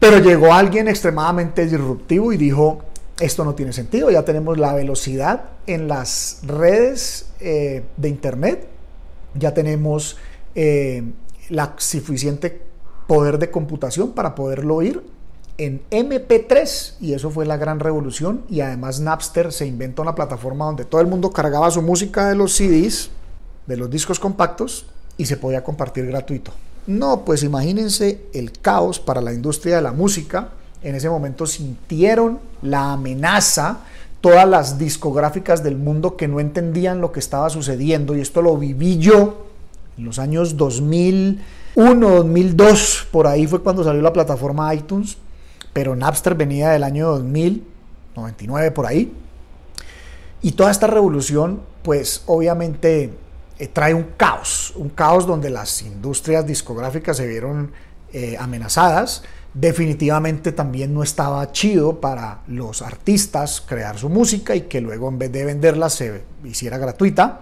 Pero 0.00 0.18
llegó 0.18 0.52
alguien 0.52 0.88
extremadamente 0.88 1.64
disruptivo 1.64 2.32
y 2.32 2.36
dijo, 2.36 2.80
esto 3.20 3.44
no 3.44 3.54
tiene 3.54 3.72
sentido, 3.72 4.10
ya 4.10 4.24
tenemos 4.24 4.58
la 4.58 4.74
velocidad 4.74 5.42
en 5.68 5.86
las 5.86 6.40
redes 6.42 7.26
eh, 7.38 7.84
de 7.96 8.08
Internet, 8.08 8.66
ya 9.34 9.54
tenemos 9.54 10.16
eh, 10.54 11.04
la 11.48 11.74
suficiente 11.78 12.62
poder 13.06 13.38
de 13.38 13.50
computación 13.50 14.12
para 14.12 14.34
poderlo 14.34 14.76
oír 14.76 15.02
en 15.60 15.82
MP3 15.90 16.94
y 17.00 17.12
eso 17.12 17.30
fue 17.30 17.44
la 17.44 17.58
gran 17.58 17.80
revolución 17.80 18.44
y 18.48 18.60
además 18.60 19.00
Napster 19.00 19.52
se 19.52 19.66
inventó 19.66 20.00
una 20.00 20.14
plataforma 20.14 20.64
donde 20.64 20.86
todo 20.86 21.02
el 21.02 21.06
mundo 21.06 21.32
cargaba 21.32 21.70
su 21.70 21.82
música 21.82 22.28
de 22.28 22.34
los 22.34 22.54
CDs, 22.54 23.10
de 23.66 23.76
los 23.76 23.90
discos 23.90 24.18
compactos 24.18 24.86
y 25.18 25.26
se 25.26 25.36
podía 25.36 25.62
compartir 25.62 26.06
gratuito. 26.06 26.52
No, 26.86 27.26
pues 27.26 27.42
imagínense 27.42 28.22
el 28.32 28.52
caos 28.52 28.98
para 28.98 29.20
la 29.20 29.34
industria 29.34 29.76
de 29.76 29.82
la 29.82 29.92
música. 29.92 30.48
En 30.82 30.94
ese 30.94 31.10
momento 31.10 31.46
sintieron 31.46 32.38
la 32.62 32.92
amenaza 32.92 33.80
todas 34.20 34.48
las 34.48 34.78
discográficas 34.78 35.62
del 35.62 35.76
mundo 35.76 36.16
que 36.16 36.28
no 36.28 36.40
entendían 36.40 37.00
lo 37.00 37.12
que 37.12 37.20
estaba 37.20 37.48
sucediendo 37.50 38.16
y 38.16 38.20
esto 38.20 38.42
lo 38.42 38.56
viví 38.56 38.98
yo 38.98 39.46
en 40.00 40.04
los 40.06 40.18
años 40.18 40.56
2001, 40.56 42.10
2002, 42.10 43.08
por 43.10 43.26
ahí 43.26 43.46
fue 43.46 43.62
cuando 43.62 43.84
salió 43.84 44.00
la 44.00 44.12
plataforma 44.12 44.74
iTunes, 44.74 45.18
pero 45.72 45.94
Napster 45.94 46.34
venía 46.34 46.70
del 46.70 46.84
año 46.84 47.08
2000, 47.08 47.64
99 48.16 48.70
por 48.70 48.86
ahí. 48.86 49.12
Y 50.42 50.52
toda 50.52 50.70
esta 50.70 50.86
revolución, 50.86 51.60
pues 51.82 52.22
obviamente 52.26 53.12
eh, 53.58 53.66
trae 53.68 53.92
un 53.92 54.06
caos, 54.16 54.72
un 54.76 54.88
caos 54.88 55.26
donde 55.26 55.50
las 55.50 55.82
industrias 55.82 56.46
discográficas 56.46 57.18
se 57.18 57.26
vieron 57.26 57.72
eh, 58.12 58.36
amenazadas. 58.40 59.22
Definitivamente 59.52 60.52
también 60.52 60.94
no 60.94 61.02
estaba 61.02 61.50
chido 61.50 62.00
para 62.00 62.42
los 62.46 62.82
artistas 62.82 63.60
crear 63.60 63.98
su 63.98 64.08
música 64.08 64.54
y 64.54 64.62
que 64.62 64.80
luego 64.80 65.08
en 65.08 65.18
vez 65.18 65.32
de 65.32 65.44
venderla 65.44 65.90
se 65.90 66.22
hiciera 66.44 66.78
gratuita. 66.78 67.40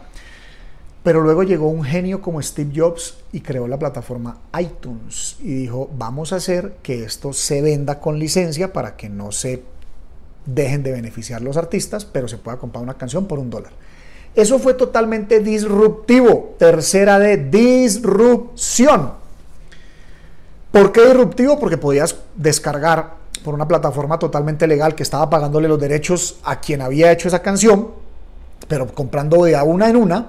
Pero 1.02 1.20
luego 1.20 1.42
llegó 1.42 1.68
un 1.68 1.84
genio 1.84 2.20
como 2.20 2.42
Steve 2.42 2.72
Jobs 2.74 3.18
y 3.32 3.40
creó 3.40 3.68
la 3.68 3.78
plataforma 3.78 4.38
iTunes 4.58 5.36
y 5.40 5.54
dijo, 5.54 5.90
vamos 5.96 6.32
a 6.32 6.36
hacer 6.36 6.76
que 6.82 7.04
esto 7.04 7.32
se 7.32 7.62
venda 7.62 8.00
con 8.00 8.18
licencia 8.18 8.72
para 8.72 8.96
que 8.96 9.08
no 9.08 9.30
se 9.30 9.62
dejen 10.46 10.82
de 10.82 10.92
beneficiar 10.92 11.42
los 11.42 11.56
artistas, 11.56 12.04
pero 12.04 12.26
se 12.26 12.38
pueda 12.38 12.58
comprar 12.58 12.82
una 12.82 12.94
canción 12.94 13.26
por 13.26 13.38
un 13.38 13.50
dólar. 13.50 13.72
Eso 14.34 14.58
fue 14.58 14.74
totalmente 14.74 15.40
disruptivo. 15.40 16.54
Tercera 16.58 17.18
de 17.18 17.36
disrupción. 17.36 19.12
¿Por 20.70 20.92
qué 20.92 21.04
disruptivo? 21.06 21.58
Porque 21.58 21.78
podías 21.78 22.16
descargar 22.36 23.14
por 23.42 23.54
una 23.54 23.66
plataforma 23.66 24.18
totalmente 24.18 24.66
legal 24.66 24.94
que 24.94 25.02
estaba 25.02 25.30
pagándole 25.30 25.68
los 25.68 25.80
derechos 25.80 26.38
a 26.44 26.60
quien 26.60 26.82
había 26.82 27.10
hecho 27.10 27.28
esa 27.28 27.40
canción, 27.40 27.88
pero 28.68 28.86
comprando 28.88 29.44
de 29.44 29.56
a 29.56 29.64
una 29.64 29.88
en 29.88 29.96
una, 29.96 30.26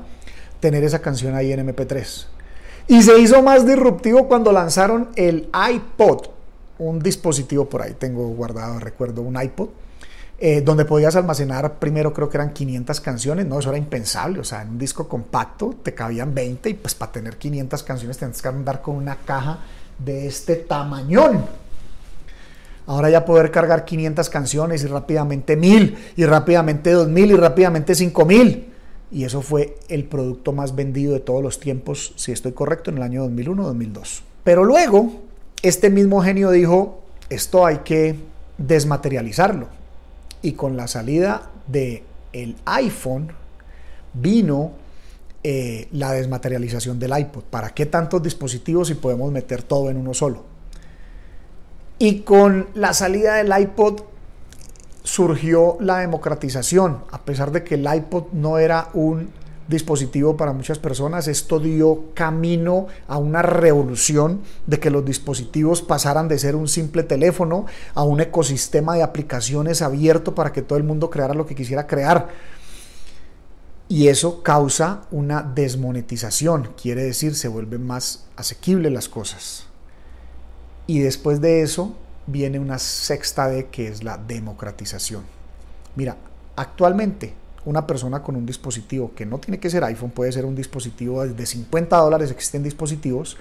tener 0.60 0.84
esa 0.84 1.00
canción 1.00 1.36
ahí 1.36 1.52
en 1.52 1.68
MP3. 1.68 2.26
Y 2.88 3.04
se 3.04 3.20
hizo 3.20 3.42
más 3.44 3.68
disruptivo 3.68 4.28
cuando 4.28 4.52
lanzaron 4.52 5.10
el 5.16 5.50
iPod, 5.72 6.28
un 6.80 7.00
dispositivo 7.00 7.66
por 7.66 7.82
ahí, 7.82 7.94
tengo 7.94 8.28
guardado, 8.30 8.80
recuerdo, 8.80 9.22
un 9.22 9.40
iPod 9.42 9.70
eh, 10.40 10.62
donde 10.62 10.86
podías 10.86 11.18
almacenar, 11.18 11.80
primero 11.80 12.14
creo 12.14 12.30
que 12.30 12.38
eran 12.38 12.54
500 12.54 13.02
canciones, 13.02 13.46
no, 13.46 13.60
eso 13.60 13.70
era 13.70 13.78
impensable, 13.78 14.40
o 14.40 14.44
sea, 14.46 14.62
en 14.62 14.70
un 14.70 14.78
disco 14.78 15.06
compacto 15.10 15.76
te 15.84 15.94
cabían 15.94 16.34
20 16.34 16.70
y 16.70 16.74
pues 16.76 16.96
para 16.96 17.12
tener 17.12 17.38
500 17.38 17.84
canciones 17.84 18.18
tenías 18.18 18.42
que 18.42 18.48
andar 18.48 18.82
con 18.82 18.96
una 18.96 19.18
caja 19.18 19.60
de 20.00 20.28
este 20.28 20.56
tamañón. 20.56 21.46
Ahora 22.86 23.10
ya 23.10 23.24
poder 23.24 23.52
cargar 23.52 23.86
500 23.86 24.30
canciones 24.30 24.84
y 24.84 24.88
rápidamente 24.88 25.56
1000 25.56 26.14
y 26.16 26.26
rápidamente 26.26 26.92
2000 26.92 27.32
y 27.32 27.36
rápidamente 27.36 27.94
5000. 27.94 28.66
Y 29.12 29.24
eso 29.24 29.42
fue 29.42 29.78
el 29.90 30.06
producto 30.06 30.52
más 30.54 30.76
vendido 30.76 31.14
de 31.14 31.20
todos 31.20 31.44
los 31.44 31.60
tiempos, 31.60 32.14
si 32.16 32.32
estoy 32.32 32.52
correcto, 32.52 32.90
en 32.90 32.98
el 32.98 33.04
año 33.04 33.28
2001-2002. 33.30 34.22
Pero 34.44 34.64
luego, 34.64 35.22
este 35.62 35.90
mismo 35.90 36.22
genio 36.22 36.52
dijo, 36.52 37.02
esto 37.30 37.66
hay 37.66 37.80
que 37.80 38.16
desmaterializarlo 38.58 39.68
y 40.42 40.54
con 40.54 40.78
la 40.78 40.88
salida 40.88 41.50
de 41.68 42.04
el 42.34 42.56
iPhone 42.66 43.32
vino 44.14 44.72
eh, 45.44 45.88
la 45.92 46.12
desmaterialización 46.12 47.00
del 47.00 47.18
iPod. 47.18 47.44
¿Para 47.44 47.70
qué 47.70 47.86
tantos 47.86 48.22
dispositivos 48.22 48.90
si 48.90 48.96
podemos 48.96 49.32
meter 49.32 49.64
todo 49.64 49.90
en 49.90 49.98
uno 49.98 50.14
solo? 50.14 50.44
Y 51.98 52.22
con 52.22 52.68
la 52.76 52.94
salida 52.94 53.36
del 53.36 53.52
iPod 53.58 54.02
surgió 55.04 55.78
la 55.80 56.00
democratización. 56.00 57.04
A 57.12 57.22
pesar 57.22 57.52
de 57.52 57.64
que 57.64 57.76
el 57.76 57.88
iPod 57.94 58.32
no 58.34 58.58
era 58.58 58.90
un 58.94 59.30
dispositivo 59.70 60.36
para 60.36 60.52
muchas 60.52 60.80
personas, 60.80 61.28
esto 61.28 61.60
dio 61.60 62.06
camino 62.16 62.88
a 63.08 63.18
una 63.18 63.42
revolución 63.42 64.42
de 64.66 64.80
que 64.80 64.90
los 64.90 65.06
dispositivos 65.06 65.82
pasaran 65.82 66.28
de 66.28 66.40
ser 66.40 66.56
un 66.56 66.68
simple 66.68 67.04
teléfono 67.04 67.66
a 67.94 68.04
un 68.04 68.20
ecosistema 68.20 68.96
de 68.96 69.04
aplicaciones 69.04 69.82
abierto 69.82 70.34
para 70.34 70.52
que 70.52 70.64
todo 70.64 70.78
el 70.78 70.84
mundo 70.84 71.10
creara 71.10 71.34
lo 71.34 71.46
que 71.46 71.56
quisiera 71.56 71.86
crear 71.86 72.30
y 73.92 74.08
eso 74.08 74.44
causa 74.44 75.02
una 75.10 75.42
desmonetización, 75.42 76.74
quiere 76.80 77.04
decir 77.04 77.34
se 77.34 77.48
vuelven 77.48 77.86
más 77.86 78.26
asequibles 78.36 78.92
las 78.94 79.10
cosas. 79.10 79.66
Y 80.86 81.00
después 81.00 81.42
de 81.42 81.64
eso 81.64 81.96
viene 82.28 82.60
una 82.60 82.78
sexta 82.78 83.48
D 83.50 83.66
que 83.72 83.88
es 83.88 84.04
la 84.04 84.18
democratización. 84.18 85.24
Mira, 85.96 86.18
actualmente 86.56 87.34
una 87.66 87.88
persona 87.88 88.22
con 88.22 88.36
un 88.36 88.46
dispositivo 88.46 89.12
que 89.16 89.26
no 89.26 89.40
tiene 89.40 89.60
que 89.60 89.72
ser 89.72 89.84
iPhone, 89.84 90.12
puede 90.12 90.32
ser 90.32 90.46
un 90.46 90.56
dispositivo 90.56 91.26
de 91.26 91.46
50 91.46 91.98
dólares, 91.98 92.30
existen 92.30 92.62
dispositivos, 92.62 93.38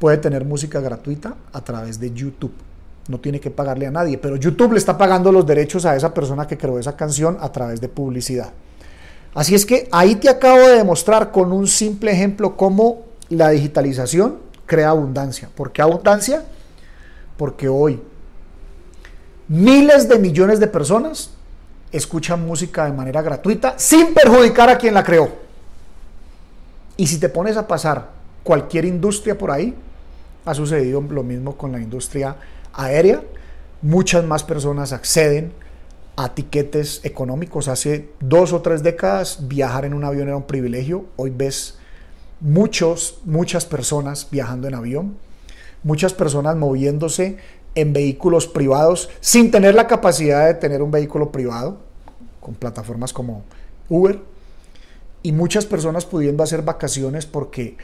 puede 0.00 0.18
tener 0.18 0.44
música 0.44 0.80
gratuita 0.80 1.36
a 1.52 1.62
través 1.62 2.00
de 2.00 2.12
YouTube. 2.12 2.54
No 3.06 3.20
tiene 3.20 3.38
que 3.38 3.52
pagarle 3.52 3.86
a 3.86 3.92
nadie, 3.92 4.18
pero 4.18 4.34
YouTube 4.34 4.72
le 4.72 4.78
está 4.78 4.98
pagando 4.98 5.30
los 5.30 5.46
derechos 5.46 5.86
a 5.86 5.94
esa 5.94 6.12
persona 6.12 6.48
que 6.48 6.58
creó 6.58 6.76
esa 6.80 6.96
canción 6.96 7.38
a 7.40 7.52
través 7.52 7.80
de 7.80 7.88
publicidad. 7.88 8.52
Así 9.36 9.54
es 9.54 9.66
que 9.66 9.86
ahí 9.92 10.14
te 10.14 10.30
acabo 10.30 10.66
de 10.66 10.78
demostrar 10.78 11.30
con 11.30 11.52
un 11.52 11.68
simple 11.68 12.10
ejemplo 12.10 12.56
cómo 12.56 13.04
la 13.28 13.50
digitalización 13.50 14.38
crea 14.64 14.88
abundancia. 14.88 15.50
¿Por 15.54 15.72
qué 15.72 15.82
abundancia? 15.82 16.42
Porque 17.36 17.68
hoy 17.68 18.00
miles 19.48 20.08
de 20.08 20.18
millones 20.18 20.58
de 20.58 20.68
personas 20.68 21.32
escuchan 21.92 22.46
música 22.46 22.86
de 22.86 22.92
manera 22.92 23.20
gratuita 23.20 23.74
sin 23.76 24.14
perjudicar 24.14 24.70
a 24.70 24.78
quien 24.78 24.94
la 24.94 25.04
creó. 25.04 25.28
Y 26.96 27.06
si 27.06 27.20
te 27.20 27.28
pones 27.28 27.58
a 27.58 27.68
pasar 27.68 28.08
cualquier 28.42 28.86
industria 28.86 29.36
por 29.36 29.50
ahí, 29.50 29.74
ha 30.46 30.54
sucedido 30.54 31.02
lo 31.02 31.22
mismo 31.22 31.58
con 31.58 31.72
la 31.72 31.78
industria 31.78 32.36
aérea. 32.72 33.20
Muchas 33.82 34.24
más 34.24 34.42
personas 34.42 34.94
acceden 34.94 35.52
a 36.16 36.34
tiquetes 36.34 37.00
económicos. 37.04 37.68
Hace 37.68 38.08
dos 38.20 38.52
o 38.52 38.62
tres 38.62 38.82
décadas 38.82 39.46
viajar 39.48 39.84
en 39.84 39.94
un 39.94 40.04
avión 40.04 40.28
era 40.28 40.36
un 40.36 40.46
privilegio. 40.46 41.04
Hoy 41.16 41.30
ves 41.30 41.78
muchos, 42.40 43.20
muchas 43.24 43.64
personas 43.66 44.28
viajando 44.30 44.66
en 44.68 44.74
avión, 44.74 45.16
muchas 45.82 46.12
personas 46.12 46.56
moviéndose 46.56 47.36
en 47.74 47.92
vehículos 47.92 48.46
privados 48.46 49.10
sin 49.20 49.50
tener 49.50 49.74
la 49.74 49.86
capacidad 49.86 50.46
de 50.46 50.54
tener 50.54 50.82
un 50.82 50.90
vehículo 50.90 51.30
privado, 51.30 51.78
con 52.40 52.54
plataformas 52.54 53.12
como 53.12 53.44
Uber, 53.88 54.20
y 55.22 55.32
muchas 55.32 55.66
personas 55.66 56.06
pudiendo 56.06 56.42
hacer 56.42 56.62
vacaciones 56.62 57.26
porque 57.26 57.76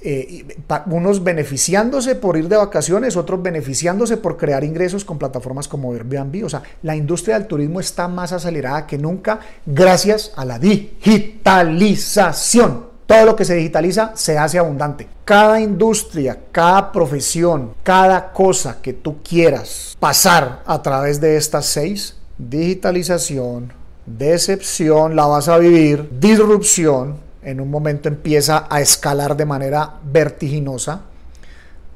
eh, 0.00 0.46
unos 0.86 1.24
beneficiándose 1.24 2.14
por 2.14 2.36
ir 2.36 2.48
de 2.48 2.56
vacaciones, 2.56 3.16
otros 3.16 3.42
beneficiándose 3.42 4.16
por 4.16 4.36
crear 4.36 4.62
ingresos 4.62 5.04
con 5.04 5.18
plataformas 5.18 5.66
como 5.66 5.92
Airbnb. 5.92 6.44
O 6.44 6.48
sea, 6.48 6.62
la 6.82 6.94
industria 6.94 7.36
del 7.38 7.48
turismo 7.48 7.80
está 7.80 8.06
más 8.06 8.32
acelerada 8.32 8.86
que 8.86 8.96
nunca 8.96 9.40
gracias 9.66 10.30
a 10.36 10.44
la 10.44 10.56
digitalización. 10.58 12.86
Todo 13.06 13.24
lo 13.24 13.34
que 13.34 13.44
se 13.46 13.54
digitaliza 13.54 14.12
se 14.14 14.38
hace 14.38 14.58
abundante. 14.58 15.08
Cada 15.24 15.60
industria, 15.60 16.38
cada 16.52 16.92
profesión, 16.92 17.72
cada 17.82 18.32
cosa 18.32 18.78
que 18.82 18.92
tú 18.92 19.22
quieras 19.22 19.96
pasar 19.98 20.62
a 20.66 20.82
través 20.82 21.18
de 21.20 21.38
estas 21.38 21.66
seis, 21.66 22.16
digitalización, 22.36 23.72
decepción, 24.04 25.16
la 25.16 25.24
vas 25.26 25.48
a 25.48 25.56
vivir, 25.58 26.08
disrupción, 26.20 27.16
en 27.42 27.60
un 27.60 27.70
momento 27.70 28.08
empieza 28.08 28.66
a 28.68 28.80
escalar 28.80 29.36
de 29.36 29.46
manera 29.46 29.94
vertiginosa, 30.04 31.02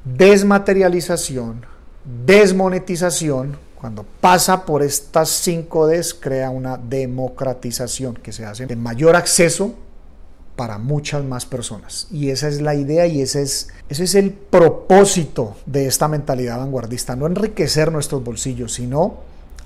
desmaterialización, 0.04 1.66
desmonetización, 2.26 3.56
cuando 3.74 4.04
pasa 4.20 4.64
por 4.64 4.82
estas 4.82 5.28
cinco 5.28 5.88
Ds 5.88 6.14
crea 6.14 6.50
una 6.50 6.76
democratización 6.76 8.14
que 8.14 8.32
se 8.32 8.46
hace 8.46 8.66
de 8.66 8.76
mayor 8.76 9.16
acceso 9.16 9.74
para 10.54 10.78
muchas 10.78 11.24
más 11.24 11.46
personas. 11.46 12.06
Y 12.10 12.30
esa 12.30 12.46
es 12.46 12.60
la 12.60 12.74
idea 12.74 13.06
y 13.06 13.22
ese 13.22 13.42
es, 13.42 13.68
ese 13.88 14.04
es 14.04 14.14
el 14.14 14.30
propósito 14.30 15.56
de 15.66 15.86
esta 15.86 16.06
mentalidad 16.06 16.58
vanguardista, 16.58 17.16
no 17.16 17.26
enriquecer 17.26 17.90
nuestros 17.90 18.22
bolsillos, 18.22 18.74
sino 18.74 19.16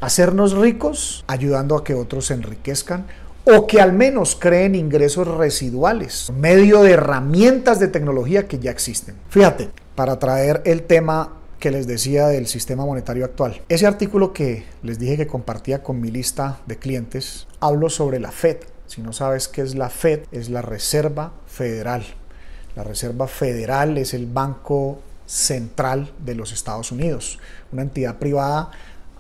hacernos 0.00 0.52
ricos 0.52 1.24
ayudando 1.26 1.76
a 1.76 1.84
que 1.84 1.94
otros 1.94 2.26
se 2.26 2.34
enriquezcan 2.34 3.06
o 3.48 3.66
que 3.66 3.80
al 3.80 3.92
menos 3.92 4.34
creen 4.34 4.74
ingresos 4.74 5.28
residuales, 5.28 6.32
medio 6.36 6.82
de 6.82 6.92
herramientas 6.92 7.78
de 7.78 7.86
tecnología 7.86 8.48
que 8.48 8.58
ya 8.58 8.72
existen. 8.72 9.14
Fíjate, 9.28 9.70
para 9.94 10.18
traer 10.18 10.62
el 10.64 10.82
tema 10.82 11.32
que 11.60 11.70
les 11.70 11.86
decía 11.86 12.26
del 12.26 12.48
sistema 12.48 12.84
monetario 12.84 13.24
actual. 13.24 13.62
Ese 13.68 13.86
artículo 13.86 14.32
que 14.32 14.64
les 14.82 14.98
dije 14.98 15.16
que 15.16 15.28
compartía 15.28 15.82
con 15.82 16.00
mi 16.00 16.10
lista 16.10 16.58
de 16.66 16.76
clientes, 16.76 17.46
hablo 17.60 17.88
sobre 17.88 18.18
la 18.18 18.32
Fed. 18.32 18.58
Si 18.86 19.00
no 19.00 19.12
sabes 19.12 19.46
qué 19.46 19.62
es 19.62 19.76
la 19.76 19.90
Fed, 19.90 20.24
es 20.32 20.50
la 20.50 20.60
Reserva 20.60 21.32
Federal. 21.46 22.04
La 22.74 22.82
Reserva 22.82 23.28
Federal 23.28 23.96
es 23.96 24.12
el 24.12 24.26
Banco 24.26 24.98
Central 25.24 26.12
de 26.24 26.34
los 26.34 26.52
Estados 26.52 26.92
Unidos, 26.92 27.38
una 27.72 27.82
entidad 27.82 28.18
privada 28.18 28.70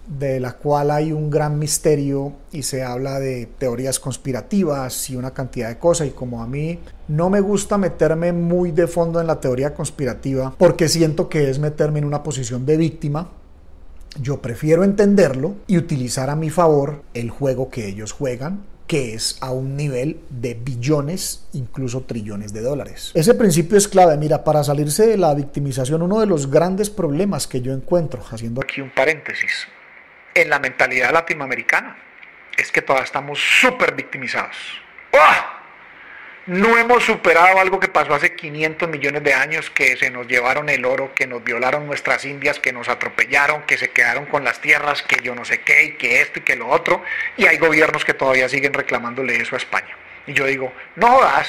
de 0.06 0.40
la 0.40 0.52
cual 0.52 0.90
hay 0.90 1.12
un 1.12 1.30
gran 1.30 1.58
misterio 1.58 2.32
y 2.52 2.62
se 2.62 2.82
habla 2.82 3.18
de 3.18 3.46
teorías 3.58 3.98
conspirativas 3.98 5.10
y 5.10 5.16
una 5.16 5.32
cantidad 5.32 5.68
de 5.68 5.78
cosas 5.78 6.08
y 6.08 6.10
como 6.10 6.42
a 6.42 6.46
mí 6.46 6.78
no 7.08 7.28
me 7.28 7.40
gusta 7.40 7.76
meterme 7.78 8.32
muy 8.32 8.70
de 8.70 8.86
fondo 8.86 9.20
en 9.20 9.26
la 9.26 9.40
teoría 9.40 9.74
conspirativa 9.74 10.54
porque 10.56 10.88
siento 10.88 11.28
que 11.28 11.50
es 11.50 11.58
meterme 11.58 11.98
en 11.98 12.04
una 12.04 12.22
posición 12.22 12.66
de 12.66 12.76
víctima, 12.76 13.28
yo 14.20 14.40
prefiero 14.40 14.84
entenderlo 14.84 15.56
y 15.66 15.76
utilizar 15.76 16.30
a 16.30 16.36
mi 16.36 16.50
favor 16.50 17.02
el 17.14 17.30
juego 17.30 17.68
que 17.68 17.86
ellos 17.88 18.12
juegan 18.12 18.60
que 18.86 19.14
es 19.14 19.36
a 19.40 19.50
un 19.50 19.76
nivel 19.76 20.20
de 20.30 20.54
billones, 20.54 21.44
incluso 21.52 22.02
trillones 22.02 22.52
de 22.52 22.60
dólares. 22.60 23.10
Ese 23.14 23.34
principio 23.34 23.76
es 23.76 23.88
clave. 23.88 24.16
Mira, 24.16 24.44
para 24.44 24.62
salirse 24.62 25.06
de 25.06 25.16
la 25.16 25.34
victimización, 25.34 26.02
uno 26.02 26.20
de 26.20 26.26
los 26.26 26.50
grandes 26.50 26.88
problemas 26.88 27.46
que 27.46 27.60
yo 27.60 27.72
encuentro, 27.72 28.22
haciendo 28.30 28.60
aquí 28.62 28.80
un 28.80 28.92
paréntesis, 28.94 29.66
en 30.36 30.50
la 30.50 30.58
mentalidad 30.58 31.12
latinoamericana 31.12 31.96
es 32.56 32.70
que 32.70 32.82
todavía 32.82 33.04
estamos 33.04 33.38
súper 33.38 33.94
victimizados. 33.94 34.56
¡Oh! 35.12 35.56
No 36.46 36.78
hemos 36.78 37.02
superado 37.02 37.58
algo 37.58 37.80
que 37.80 37.88
pasó 37.88 38.14
hace 38.14 38.36
500 38.36 38.88
millones 38.88 39.24
de 39.24 39.34
años, 39.34 39.68
que 39.68 39.96
se 39.96 40.10
nos 40.10 40.28
llevaron 40.28 40.68
el 40.68 40.84
oro, 40.84 41.12
que 41.12 41.26
nos 41.26 41.42
violaron 41.42 41.86
nuestras 41.88 42.24
indias, 42.24 42.60
que 42.60 42.72
nos 42.72 42.88
atropellaron, 42.88 43.62
que 43.62 43.76
se 43.76 43.90
quedaron 43.90 44.26
con 44.26 44.44
las 44.44 44.60
tierras, 44.60 45.02
que 45.02 45.20
yo 45.24 45.34
no 45.34 45.44
sé 45.44 45.62
qué, 45.62 45.84
y 45.84 45.92
que 45.94 46.20
esto 46.20 46.38
y 46.38 46.42
que 46.42 46.54
lo 46.54 46.68
otro. 46.68 47.02
Y 47.36 47.46
hay 47.46 47.58
gobiernos 47.58 48.04
que 48.04 48.14
todavía 48.14 48.48
siguen 48.48 48.74
reclamándole 48.74 49.36
eso 49.40 49.56
a 49.56 49.58
España. 49.58 49.96
Y 50.28 50.34
yo 50.34 50.46
digo, 50.46 50.72
no 50.94 51.20
das, 51.20 51.48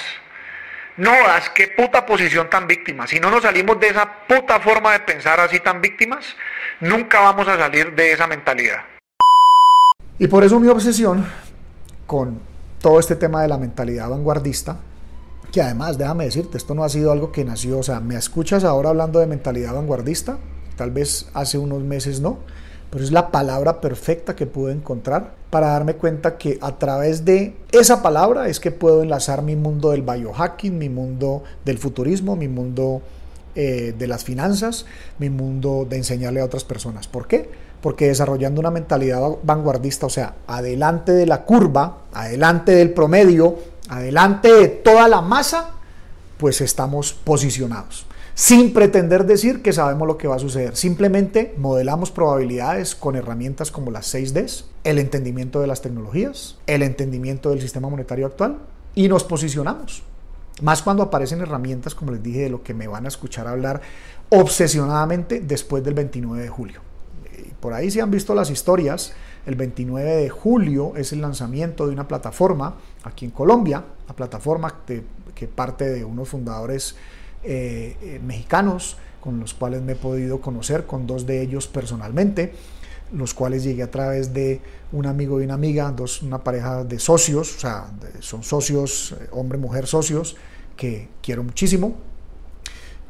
no 0.96 1.12
das, 1.12 1.52
qué 1.52 1.68
puta 1.68 2.08
posición 2.08 2.50
tan 2.50 2.66
víctima. 2.66 3.06
Si 3.06 3.20
no 3.20 3.30
nos 3.30 3.44
salimos 3.44 3.80
de 3.80 3.90
esa 3.90 4.12
puta 4.26 4.60
forma 4.60 4.94
de 4.94 5.02
pensar 5.02 5.40
así 5.40 5.60
tan 5.60 5.80
víctimas, 5.80 6.36
nunca 6.82 7.20
vamos 7.22 7.48
a 7.48 7.58
salir 7.58 7.96
de 7.96 8.14
esa 8.14 8.28
mentalidad. 8.28 8.80
Y 10.20 10.28
por 10.28 10.44
eso 10.44 10.60
mi 10.60 10.68
obsesión 10.68 11.26
con 12.06 12.40
todo 12.82 13.00
este 13.00 13.16
tema 13.16 13.42
de 13.42 13.48
la 13.48 13.58
mentalidad 13.58 14.10
vanguardista, 14.10 14.78
que 15.52 15.62
además, 15.62 15.98
déjame 15.98 16.26
decirte, 16.26 16.58
esto 16.58 16.74
no 16.76 16.84
ha 16.84 16.90
sido 16.90 17.12
algo 17.12 17.32
que 17.32 17.46
nació, 17.46 17.80
o 17.80 17.84
sea, 17.84 18.00
me 18.00 18.16
escuchas 18.16 18.64
ahora 18.64 18.90
hablando 18.90 19.20
de 19.20 19.28
mentalidad 19.28 19.74
vanguardista, 19.74 20.38
tal 20.76 20.92
vez 20.92 21.30
hace 21.34 21.58
unos 21.58 21.84
meses 21.84 22.20
no, 22.20 22.40
pero 22.90 23.04
es 23.04 23.12
la 23.12 23.32
palabra 23.32 23.82
perfecta 23.82 24.36
que 24.36 24.46
pude 24.46 24.74
encontrar 24.74 25.34
para 25.50 25.68
darme 25.68 25.96
cuenta 25.96 26.38
que 26.38 26.58
a 26.62 26.78
través 26.78 27.26
de 27.26 27.56
esa 27.72 28.02
palabra 28.02 28.48
es 28.48 28.60
que 28.60 28.72
puedo 28.72 29.04
enlazar 29.04 29.42
mi 29.42 29.56
mundo 29.56 29.92
del 29.92 30.02
biohacking, 30.02 30.78
mi 30.78 30.90
mundo 30.90 31.44
del 31.66 31.78
futurismo, 31.78 32.36
mi 32.36 32.48
mundo 32.48 33.02
eh, 33.60 33.96
de 33.98 34.06
las 34.06 34.24
finanzas, 34.24 34.86
mi 35.18 35.32
mundo 35.32 35.88
de 35.90 35.98
enseñarle 35.98 36.42
a 36.42 36.46
otras 36.46 36.64
personas. 36.64 37.08
¿Por 37.08 37.28
qué? 37.28 37.50
Porque 37.82 38.08
desarrollando 38.08 38.62
una 38.62 38.70
mentalidad 38.70 39.20
vanguardista, 39.42 40.06
o 40.06 40.10
sea, 40.12 40.36
adelante 40.46 41.12
de 41.12 41.26
la 41.26 41.44
curva, 41.44 42.04
adelante 42.14 42.74
del 42.74 42.92
promedio, 42.92 43.56
adelante 43.90 44.54
de 44.54 44.68
toda 44.68 45.08
la 45.08 45.22
masa, 45.22 45.72
pues 46.38 46.62
estamos 46.62 47.14
posicionados 47.14 48.06
sin 48.36 48.72
pretender 48.72 49.26
decir 49.26 49.64
que 49.64 49.74
sabemos 49.74 50.08
lo 50.08 50.20
que 50.20 50.28
va 50.28 50.36
a 50.36 50.40
suceder. 50.40 50.76
Simplemente 50.76 51.56
modelamos 51.58 52.12
probabilidades 52.12 52.94
con 52.94 53.16
herramientas 53.16 53.72
como 53.72 53.90
las 53.90 54.14
6Ds, 54.14 54.66
el 54.84 55.00
entendimiento 55.00 55.60
de 55.60 55.66
las 55.66 55.82
tecnologías, 55.82 56.60
el 56.68 56.84
entendimiento 56.84 57.50
del 57.50 57.62
sistema 57.62 57.90
monetario 57.90 58.28
actual 58.28 58.60
y 58.94 59.08
nos 59.08 59.24
posicionamos. 59.24 60.04
Más 60.62 60.82
cuando 60.82 61.04
aparecen 61.04 61.42
herramientas, 61.42 61.94
como 61.94 62.12
les 62.12 62.24
dije, 62.24 62.42
de 62.42 62.50
lo 62.50 62.64
que 62.64 62.74
me 62.74 62.88
van 62.88 63.06
a 63.06 63.08
escuchar 63.10 63.48
hablar 63.48 63.82
obsesionadamente 64.30 65.40
después 65.40 65.84
del 65.84 65.94
29 65.94 66.44
de 66.44 66.50
julio. 66.50 66.82
Por 67.60 67.74
ahí 67.74 67.92
si 67.92 68.00
han 68.00 68.12
visto 68.12 68.34
las 68.36 68.50
historias, 68.50 69.14
el 69.46 69.56
29 69.56 70.16
de 70.16 70.30
julio 70.30 70.94
es 70.96 71.14
el 71.14 71.22
lanzamiento 71.22 71.88
de 71.88 71.94
una 71.94 72.08
plataforma 72.08 72.76
aquí 73.04 73.26
en 73.26 73.32
Colombia, 73.32 73.84
la 74.08 74.16
plataforma 74.16 74.82
que 74.86 75.48
parte 75.48 75.90
de 75.90 76.04
unos 76.04 76.30
fundadores 76.30 76.96
eh, 77.44 77.96
eh, 78.02 78.20
mexicanos 78.26 78.98
con 79.22 79.40
los 79.40 79.54
cuales 79.54 79.82
me 79.82 79.94
he 79.94 79.96
podido 79.96 80.42
conocer, 80.42 80.86
con 80.86 81.06
dos 81.06 81.26
de 81.26 81.42
ellos 81.42 81.68
personalmente, 81.68 82.54
los 83.12 83.34
cuales 83.34 83.64
llegué 83.64 83.84
a 83.84 83.92
través 83.92 84.34
de 84.34 84.62
un 84.92 85.06
amigo 85.06 85.42
y 85.42 85.46
una 85.46 85.54
amiga, 85.54 85.92
dos, 85.92 86.22
una 86.22 86.44
pareja 86.44 86.84
de 86.84 87.00
socios, 87.00 87.56
o 87.56 87.60
sea, 87.60 87.92
son 88.20 88.44
socios, 88.44 89.16
eh, 89.20 89.28
hombre-mujer 89.32 89.88
socios, 89.88 90.36
que 90.76 91.10
quiero 91.22 91.44
muchísimo, 91.44 91.96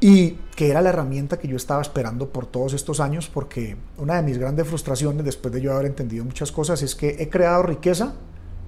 y 0.00 0.32
que 0.54 0.70
era 0.70 0.80
la 0.80 0.90
herramienta 0.90 1.38
que 1.38 1.48
yo 1.48 1.56
estaba 1.56 1.82
esperando 1.82 2.28
por 2.28 2.46
todos 2.46 2.72
estos 2.72 3.00
años, 3.00 3.28
porque 3.28 3.76
una 3.96 4.16
de 4.16 4.22
mis 4.22 4.38
grandes 4.38 4.66
frustraciones 4.66 5.24
después 5.24 5.52
de 5.52 5.60
yo 5.60 5.72
haber 5.72 5.86
entendido 5.86 6.24
muchas 6.24 6.52
cosas 6.52 6.82
es 6.82 6.94
que 6.94 7.16
he 7.18 7.28
creado 7.28 7.64
riqueza, 7.64 8.14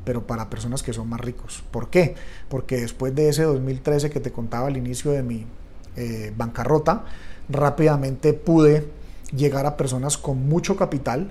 pero 0.05 0.27
para 0.27 0.51
personas 0.51 0.83
que 0.83 0.93
son 0.93 1.09
más 1.09 1.21
ricos. 1.21 1.63
¿Por 1.71 1.89
qué? 1.89 2.15
Porque 2.49 2.81
después 2.81 3.15
de 3.15 3.29
ese 3.29 3.45
2013 3.45 4.11
que 4.11 4.19
te 4.19 4.33
contaba 4.33 4.67
al 4.67 4.77
inicio 4.77 5.13
de 5.13 5.23
mi 5.23 5.47
eh, 5.97 6.33
bancarrota, 6.37 7.05
rápidamente 7.49 8.33
pude 8.33 8.89
llegar 9.35 9.67
a 9.67 9.77
personas 9.77 10.19
con 10.19 10.49
mucho 10.49 10.77
capital, 10.77 11.31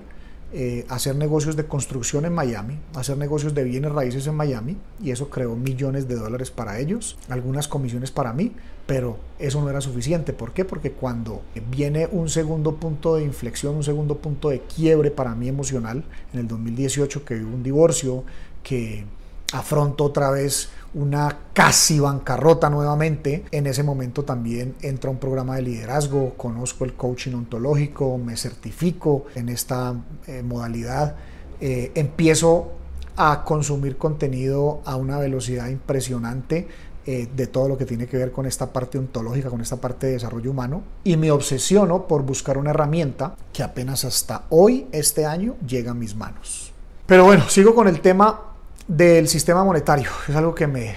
eh, 0.52 0.84
hacer 0.88 1.14
negocios 1.14 1.54
de 1.54 1.66
construcción 1.66 2.24
en 2.24 2.32
Miami, 2.32 2.76
hacer 2.94 3.16
negocios 3.16 3.54
de 3.54 3.62
bienes 3.62 3.92
raíces 3.92 4.26
en 4.26 4.34
Miami, 4.34 4.76
y 5.00 5.12
eso 5.12 5.30
creó 5.30 5.54
millones 5.54 6.08
de 6.08 6.16
dólares 6.16 6.50
para 6.50 6.80
ellos, 6.80 7.16
algunas 7.28 7.68
comisiones 7.68 8.10
para 8.10 8.32
mí, 8.32 8.52
pero 8.84 9.18
eso 9.38 9.60
no 9.60 9.70
era 9.70 9.80
suficiente. 9.80 10.32
¿Por 10.32 10.52
qué? 10.52 10.64
Porque 10.64 10.90
cuando 10.90 11.42
viene 11.70 12.08
un 12.10 12.28
segundo 12.28 12.74
punto 12.74 13.14
de 13.14 13.22
inflexión, 13.22 13.76
un 13.76 13.84
segundo 13.84 14.18
punto 14.18 14.48
de 14.48 14.62
quiebre 14.62 15.12
para 15.12 15.36
mí 15.36 15.46
emocional, 15.46 16.02
en 16.32 16.40
el 16.40 16.48
2018 16.48 17.24
que 17.24 17.34
hubo 17.36 17.54
un 17.54 17.62
divorcio, 17.62 18.24
que 18.64 19.04
afronto 19.52 20.04
otra 20.04 20.30
vez 20.30 20.70
una 20.94 21.38
casi 21.52 22.00
bancarrota 22.00 22.68
nuevamente. 22.70 23.44
En 23.50 23.66
ese 23.66 23.82
momento 23.82 24.24
también 24.24 24.74
entra 24.82 25.10
un 25.10 25.18
programa 25.18 25.56
de 25.56 25.62
liderazgo, 25.62 26.34
conozco 26.36 26.84
el 26.84 26.94
coaching 26.94 27.34
ontológico, 27.34 28.18
me 28.18 28.36
certifico 28.36 29.26
en 29.34 29.48
esta 29.48 29.94
eh, 30.26 30.42
modalidad, 30.42 31.16
eh, 31.60 31.92
empiezo 31.94 32.72
a 33.16 33.44
consumir 33.44 33.96
contenido 33.96 34.80
a 34.84 34.96
una 34.96 35.18
velocidad 35.18 35.68
impresionante 35.68 36.66
eh, 37.06 37.28
de 37.34 37.46
todo 37.46 37.68
lo 37.68 37.78
que 37.78 37.86
tiene 37.86 38.06
que 38.06 38.16
ver 38.16 38.30
con 38.30 38.46
esta 38.46 38.72
parte 38.72 38.98
ontológica, 38.98 39.50
con 39.50 39.60
esta 39.60 39.76
parte 39.76 40.06
de 40.06 40.12
desarrollo 40.14 40.50
humano, 40.50 40.82
y 41.02 41.16
me 41.16 41.30
obsesiono 41.30 42.06
por 42.06 42.22
buscar 42.22 42.58
una 42.58 42.70
herramienta 42.70 43.34
que 43.52 43.62
apenas 43.62 44.04
hasta 44.04 44.44
hoy, 44.50 44.86
este 44.92 45.26
año, 45.26 45.56
llega 45.66 45.92
a 45.92 45.94
mis 45.94 46.14
manos. 46.14 46.72
Pero 47.06 47.24
bueno, 47.24 47.48
sigo 47.48 47.74
con 47.74 47.88
el 47.88 48.00
tema 48.00 48.49
del 48.90 49.28
sistema 49.28 49.62
monetario. 49.62 50.10
Es 50.28 50.34
algo 50.34 50.52
que 50.52 50.66
me, 50.66 50.96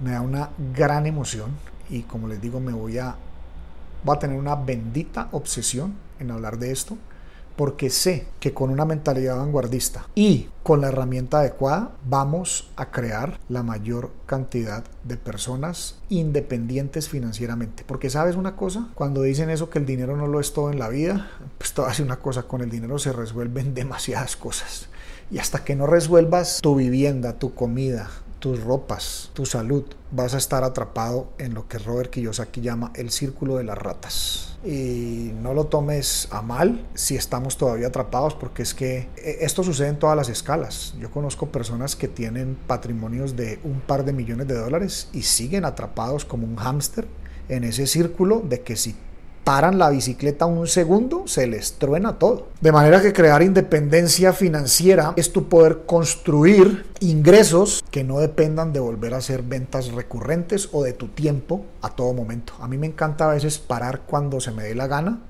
me 0.00 0.10
da 0.10 0.20
una 0.20 0.50
gran 0.74 1.06
emoción 1.06 1.50
y 1.88 2.02
como 2.02 2.26
les 2.26 2.40
digo, 2.40 2.58
me 2.58 2.72
voy 2.72 2.98
a, 2.98 3.14
voy 4.02 4.16
a 4.16 4.18
tener 4.18 4.36
una 4.36 4.56
bendita 4.56 5.28
obsesión 5.30 5.94
en 6.18 6.32
hablar 6.32 6.58
de 6.58 6.72
esto 6.72 6.98
porque 7.54 7.90
sé 7.90 8.26
que 8.40 8.52
con 8.52 8.70
una 8.70 8.84
mentalidad 8.84 9.36
vanguardista 9.36 10.06
y 10.16 10.48
con 10.64 10.80
la 10.80 10.88
herramienta 10.88 11.38
adecuada 11.38 11.92
vamos 12.04 12.70
a 12.74 12.90
crear 12.90 13.38
la 13.48 13.62
mayor 13.62 14.10
cantidad 14.26 14.82
de 15.04 15.16
personas 15.16 15.96
independientes 16.08 17.08
financieramente. 17.08 17.84
Porque 17.86 18.10
sabes 18.10 18.34
una 18.34 18.56
cosa, 18.56 18.88
cuando 18.94 19.22
dicen 19.22 19.48
eso 19.48 19.70
que 19.70 19.78
el 19.78 19.86
dinero 19.86 20.16
no 20.16 20.26
lo 20.26 20.40
es 20.40 20.52
todo 20.52 20.72
en 20.72 20.80
la 20.80 20.88
vida, 20.88 21.30
pues 21.56 21.72
hace 21.86 22.02
una 22.02 22.16
cosa, 22.16 22.44
con 22.44 22.62
el 22.62 22.70
dinero 22.70 22.98
se 22.98 23.12
resuelven 23.12 23.74
demasiadas 23.74 24.36
cosas. 24.36 24.88
Y 25.30 25.38
hasta 25.38 25.64
que 25.64 25.76
no 25.76 25.86
resuelvas 25.86 26.60
tu 26.62 26.74
vivienda, 26.74 27.38
tu 27.38 27.54
comida, 27.54 28.08
tus 28.38 28.62
ropas, 28.62 29.30
tu 29.34 29.46
salud, 29.46 29.84
vas 30.10 30.34
a 30.34 30.38
estar 30.38 30.64
atrapado 30.64 31.28
en 31.38 31.54
lo 31.54 31.68
que 31.68 31.78
Robert 31.78 32.10
Kiyosaki 32.10 32.60
llama 32.60 32.92
el 32.94 33.10
círculo 33.10 33.56
de 33.56 33.64
las 33.64 33.76
ratas. 33.76 34.56
Y 34.64 35.32
no 35.40 35.54
lo 35.54 35.66
tomes 35.66 36.28
a 36.30 36.42
mal 36.42 36.84
si 36.94 37.16
estamos 37.16 37.56
todavía 37.56 37.88
atrapados, 37.88 38.34
porque 38.34 38.62
es 38.62 38.74
que 38.74 39.08
eh, 39.16 39.38
esto 39.40 39.62
sucede 39.62 39.88
en 39.88 39.98
todas 39.98 40.16
las 40.16 40.28
escalas. 40.28 40.94
Yo 40.98 41.10
conozco 41.10 41.48
personas 41.52 41.94
que 41.94 42.08
tienen 42.08 42.56
patrimonios 42.66 43.36
de 43.36 43.60
un 43.64 43.80
par 43.80 44.04
de 44.04 44.12
millones 44.12 44.48
de 44.48 44.54
dólares 44.54 45.08
y 45.12 45.22
siguen 45.22 45.64
atrapados 45.64 46.24
como 46.24 46.46
un 46.46 46.56
hámster 46.56 47.06
en 47.48 47.64
ese 47.64 47.86
círculo 47.86 48.40
de 48.40 48.62
que 48.62 48.76
si 48.76 48.96
paran 49.48 49.78
la 49.78 49.88
bicicleta 49.88 50.44
un 50.44 50.66
segundo, 50.66 51.22
se 51.26 51.46
les 51.46 51.78
truena 51.78 52.18
todo. 52.18 52.48
De 52.60 52.70
manera 52.70 53.00
que 53.00 53.14
crear 53.14 53.42
independencia 53.42 54.34
financiera 54.34 55.14
es 55.16 55.32
tu 55.32 55.48
poder 55.48 55.86
construir 55.86 56.84
ingresos 57.00 57.82
que 57.90 58.04
no 58.04 58.18
dependan 58.18 58.74
de 58.74 58.80
volver 58.80 59.14
a 59.14 59.16
hacer 59.16 59.42
ventas 59.42 59.90
recurrentes 59.92 60.68
o 60.72 60.82
de 60.82 60.92
tu 60.92 61.08
tiempo 61.08 61.64
a 61.80 61.88
todo 61.88 62.12
momento. 62.12 62.52
A 62.60 62.68
mí 62.68 62.76
me 62.76 62.88
encanta 62.88 63.30
a 63.30 63.32
veces 63.32 63.56
parar 63.56 64.02
cuando 64.02 64.38
se 64.38 64.50
me 64.50 64.64
dé 64.64 64.74
la 64.74 64.86
gana 64.86 65.20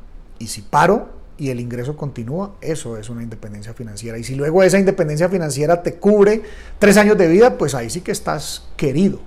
y 0.40 0.48
si 0.48 0.62
paro 0.62 1.10
y 1.36 1.50
el 1.50 1.60
ingreso 1.60 1.96
continúa, 1.96 2.56
eso 2.60 2.98
es 2.98 3.10
una 3.10 3.22
independencia 3.22 3.72
financiera. 3.72 4.18
Y 4.18 4.24
si 4.24 4.34
luego 4.34 4.64
esa 4.64 4.80
independencia 4.80 5.28
financiera 5.28 5.84
te 5.84 5.94
cubre 5.94 6.42
tres 6.80 6.96
años 6.96 7.16
de 7.16 7.28
vida, 7.28 7.56
pues 7.56 7.72
ahí 7.76 7.88
sí 7.88 8.00
que 8.00 8.10
estás 8.10 8.64
querido, 8.76 9.20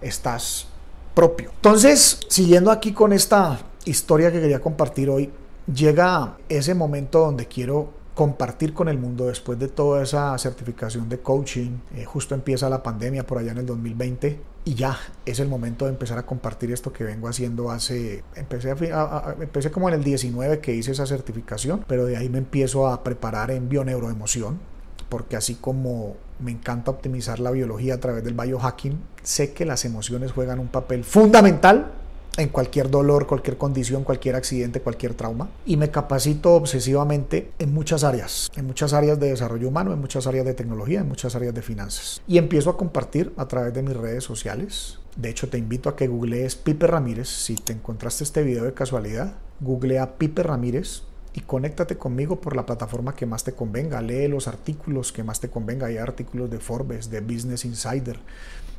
estás 0.00 0.66
propio. 1.14 1.52
Entonces, 1.54 2.18
siguiendo 2.28 2.72
aquí 2.72 2.92
con 2.92 3.12
esta 3.12 3.60
historia 3.84 4.30
que 4.32 4.40
quería 4.40 4.60
compartir 4.60 5.10
hoy, 5.10 5.30
llega 5.72 6.36
ese 6.48 6.74
momento 6.74 7.20
donde 7.20 7.46
quiero 7.46 8.02
compartir 8.14 8.74
con 8.74 8.88
el 8.88 8.98
mundo 8.98 9.26
después 9.26 9.58
de 9.58 9.68
toda 9.68 10.02
esa 10.02 10.36
certificación 10.38 11.08
de 11.08 11.20
coaching. 11.20 11.78
Eh, 11.96 12.04
justo 12.04 12.34
empieza 12.34 12.68
la 12.68 12.82
pandemia 12.82 13.26
por 13.26 13.38
allá 13.38 13.52
en 13.52 13.58
el 13.58 13.66
2020 13.66 14.38
y 14.64 14.74
ya 14.74 14.98
es 15.24 15.40
el 15.40 15.48
momento 15.48 15.86
de 15.86 15.92
empezar 15.92 16.18
a 16.18 16.26
compartir 16.26 16.70
esto 16.72 16.92
que 16.92 17.04
vengo 17.04 17.26
haciendo 17.26 17.70
hace, 17.70 18.22
empecé, 18.36 18.70
a, 18.92 19.34
empecé 19.40 19.70
como 19.70 19.88
en 19.88 19.94
el 19.94 20.04
19 20.04 20.60
que 20.60 20.74
hice 20.74 20.92
esa 20.92 21.06
certificación, 21.06 21.84
pero 21.88 22.04
de 22.04 22.16
ahí 22.16 22.28
me 22.28 22.38
empiezo 22.38 22.86
a 22.86 23.02
preparar 23.02 23.50
en 23.50 23.68
bioneuroemoción, 23.68 24.60
porque 25.08 25.36
así 25.36 25.56
como 25.56 26.16
me 26.38 26.52
encanta 26.52 26.90
optimizar 26.90 27.40
la 27.40 27.50
biología 27.50 27.94
a 27.94 27.98
través 27.98 28.22
del 28.24 28.34
biohacking, 28.34 29.00
sé 29.22 29.52
que 29.52 29.64
las 29.64 29.84
emociones 29.84 30.32
juegan 30.32 30.58
un 30.58 30.68
papel 30.68 31.02
fundamental 31.02 31.92
en 32.36 32.48
cualquier 32.48 32.90
dolor, 32.90 33.26
cualquier 33.26 33.58
condición, 33.58 34.04
cualquier 34.04 34.36
accidente, 34.36 34.80
cualquier 34.80 35.14
trauma. 35.14 35.50
Y 35.66 35.76
me 35.76 35.90
capacito 35.90 36.54
obsesivamente 36.54 37.52
en 37.58 37.74
muchas 37.74 38.04
áreas, 38.04 38.50
en 38.56 38.66
muchas 38.66 38.92
áreas 38.92 39.20
de 39.20 39.30
desarrollo 39.30 39.68
humano, 39.68 39.92
en 39.92 40.00
muchas 40.00 40.26
áreas 40.26 40.46
de 40.46 40.54
tecnología, 40.54 41.00
en 41.00 41.08
muchas 41.08 41.34
áreas 41.34 41.54
de 41.54 41.62
finanzas. 41.62 42.22
Y 42.26 42.38
empiezo 42.38 42.70
a 42.70 42.76
compartir 42.76 43.32
a 43.36 43.48
través 43.48 43.74
de 43.74 43.82
mis 43.82 43.96
redes 43.96 44.24
sociales. 44.24 44.98
De 45.16 45.28
hecho, 45.28 45.48
te 45.48 45.58
invito 45.58 45.90
a 45.90 45.96
que 45.96 46.08
googlees 46.08 46.56
Pipe 46.56 46.86
Ramírez. 46.86 47.28
Si 47.28 47.54
te 47.54 47.74
encontraste 47.74 48.24
este 48.24 48.42
video 48.42 48.64
de 48.64 48.72
casualidad, 48.72 49.34
googlea 49.60 50.16
Pipe 50.16 50.42
Ramírez 50.42 51.02
y 51.34 51.40
conéctate 51.40 51.96
conmigo 51.96 52.40
por 52.40 52.56
la 52.56 52.64
plataforma 52.64 53.14
que 53.14 53.26
más 53.26 53.44
te 53.44 53.52
convenga. 53.52 54.00
Lee 54.00 54.28
los 54.28 54.48
artículos 54.48 55.12
que 55.12 55.22
más 55.22 55.40
te 55.40 55.50
convenga. 55.50 55.88
Hay 55.88 55.98
artículos 55.98 56.50
de 56.50 56.60
Forbes, 56.60 57.10
de 57.10 57.20
Business 57.20 57.66
Insider, 57.66 58.18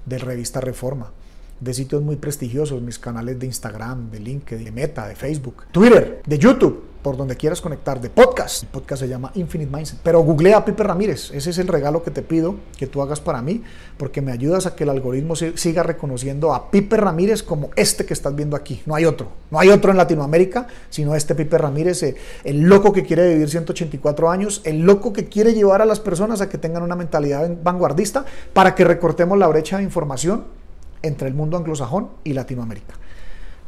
de 0.08 0.18
Revista 0.18 0.60
Reforma 0.60 1.12
de 1.60 1.74
sitios 1.74 2.02
muy 2.02 2.16
prestigiosos, 2.16 2.82
mis 2.82 3.00
canales 3.00 3.40
de 3.40 3.46
Instagram, 3.46 4.12
de 4.12 4.20
LinkedIn, 4.20 4.66
de 4.66 4.72
Meta, 4.72 5.08
de 5.08 5.16
Facebook, 5.16 5.64
Twitter, 5.72 6.22
de 6.26 6.38
YouTube, 6.38 6.84
por 7.04 7.18
donde 7.18 7.36
quieras 7.36 7.62
conectar, 7.62 8.00
de 8.00 8.10
podcast. 8.10 8.64
El 8.64 8.70
podcast 8.70 9.02
se 9.02 9.10
llama 9.10 9.32
Infinite 9.36 9.70
Mindset. 9.70 10.00
Pero 10.02 10.22
googlea 10.22 10.58
a 10.58 10.66
Pipe 10.66 10.84
Ramírez. 10.84 11.32
Ese 11.34 11.50
es 11.50 11.58
el 11.58 11.68
regalo 11.68 12.02
que 12.02 12.12
te 12.12 12.22
pido 12.22 12.56
que 12.78 12.88
tú 12.88 13.02
hagas 13.02 13.20
para 13.20 13.42
mí, 13.42 13.62
porque 13.98 14.22
me 14.22 14.32
ayudas 14.32 14.66
a 14.66 14.76
que 14.76 14.86
el 14.86 14.90
algoritmo 14.90 15.36
siga 15.36 15.84
reconociendo 15.84 16.54
a 16.54 16.72
Pipe 16.72 16.96
Ramírez 16.96 17.44
como 17.44 17.70
este 17.76 18.06
que 18.06 18.14
estás 18.14 18.34
viendo 18.34 18.56
aquí. 18.56 18.82
No 18.86 18.96
hay 18.96 19.06
otro. 19.06 19.28
No 19.52 19.60
hay 19.60 19.70
otro 19.70 19.92
en 19.92 19.98
Latinoamérica, 19.98 20.68
sino 20.90 21.14
este 21.14 21.36
Pipe 21.36 21.58
Ramírez, 21.58 22.02
eh, 22.04 22.16
el 22.46 22.62
loco 22.62 22.94
que 22.94 23.04
quiere 23.04 23.34
vivir 23.34 23.50
184 23.50 24.32
años, 24.32 24.62
el 24.64 24.80
loco 24.80 25.12
que 25.12 25.26
quiere 25.26 25.54
llevar 25.54 25.82
a 25.82 25.86
las 25.86 26.00
personas 26.00 26.40
a 26.40 26.50
que 26.50 26.58
tengan 26.58 26.84
una 26.84 26.96
mentalidad 26.96 27.50
vanguardista 27.62 28.26
para 28.54 28.76
que 28.76 28.86
recortemos 28.86 29.38
la 29.38 29.48
brecha 29.48 29.78
de 29.78 29.84
información 29.84 30.63
entre 31.04 31.28
el 31.28 31.36
mundo 31.36 31.58
anglosajón 31.58 32.10
y 32.24 32.34
Latinoamérica. 32.34 32.96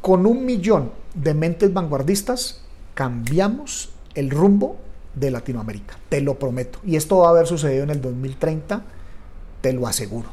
Con 0.01 0.25
un 0.25 0.45
millón 0.45 0.91
de 1.13 1.33
mentes 1.33 1.73
vanguardistas 1.73 2.61
cambiamos 2.93 3.91
el 4.15 4.31
rumbo 4.31 4.77
de 5.13 5.31
Latinoamérica, 5.31 5.97
te 6.09 6.21
lo 6.21 6.39
prometo. 6.39 6.79
Y 6.83 6.95
esto 6.95 7.17
va 7.17 7.27
a 7.27 7.31
haber 7.31 7.47
sucedido 7.47 7.83
en 7.83 7.89
el 7.89 8.01
2030, 8.01 8.81
te 9.61 9.73
lo 9.73 9.87
aseguro. 9.87 10.29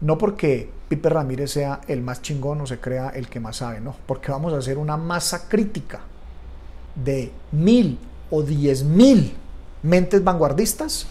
No 0.00 0.18
porque 0.18 0.70
Pipe 0.88 1.08
Ramírez 1.08 1.52
sea 1.52 1.80
el 1.88 2.02
más 2.02 2.22
chingón 2.22 2.60
o 2.60 2.66
se 2.66 2.78
crea 2.78 3.10
el 3.10 3.28
que 3.28 3.40
más 3.40 3.56
sabe, 3.56 3.80
no, 3.80 3.96
porque 4.06 4.30
vamos 4.30 4.52
a 4.52 4.58
hacer 4.58 4.78
una 4.78 4.96
masa 4.96 5.48
crítica 5.48 6.00
de 6.94 7.30
mil 7.52 7.98
o 8.30 8.42
diez 8.42 8.84
mil 8.84 9.34
mentes 9.82 10.22
vanguardistas 10.22 11.06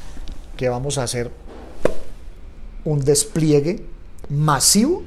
que 0.55 0.69
vamos 0.69 0.97
a 0.97 1.03
hacer 1.03 1.31
un 2.83 2.99
despliegue 2.99 3.85
masivo 4.29 5.03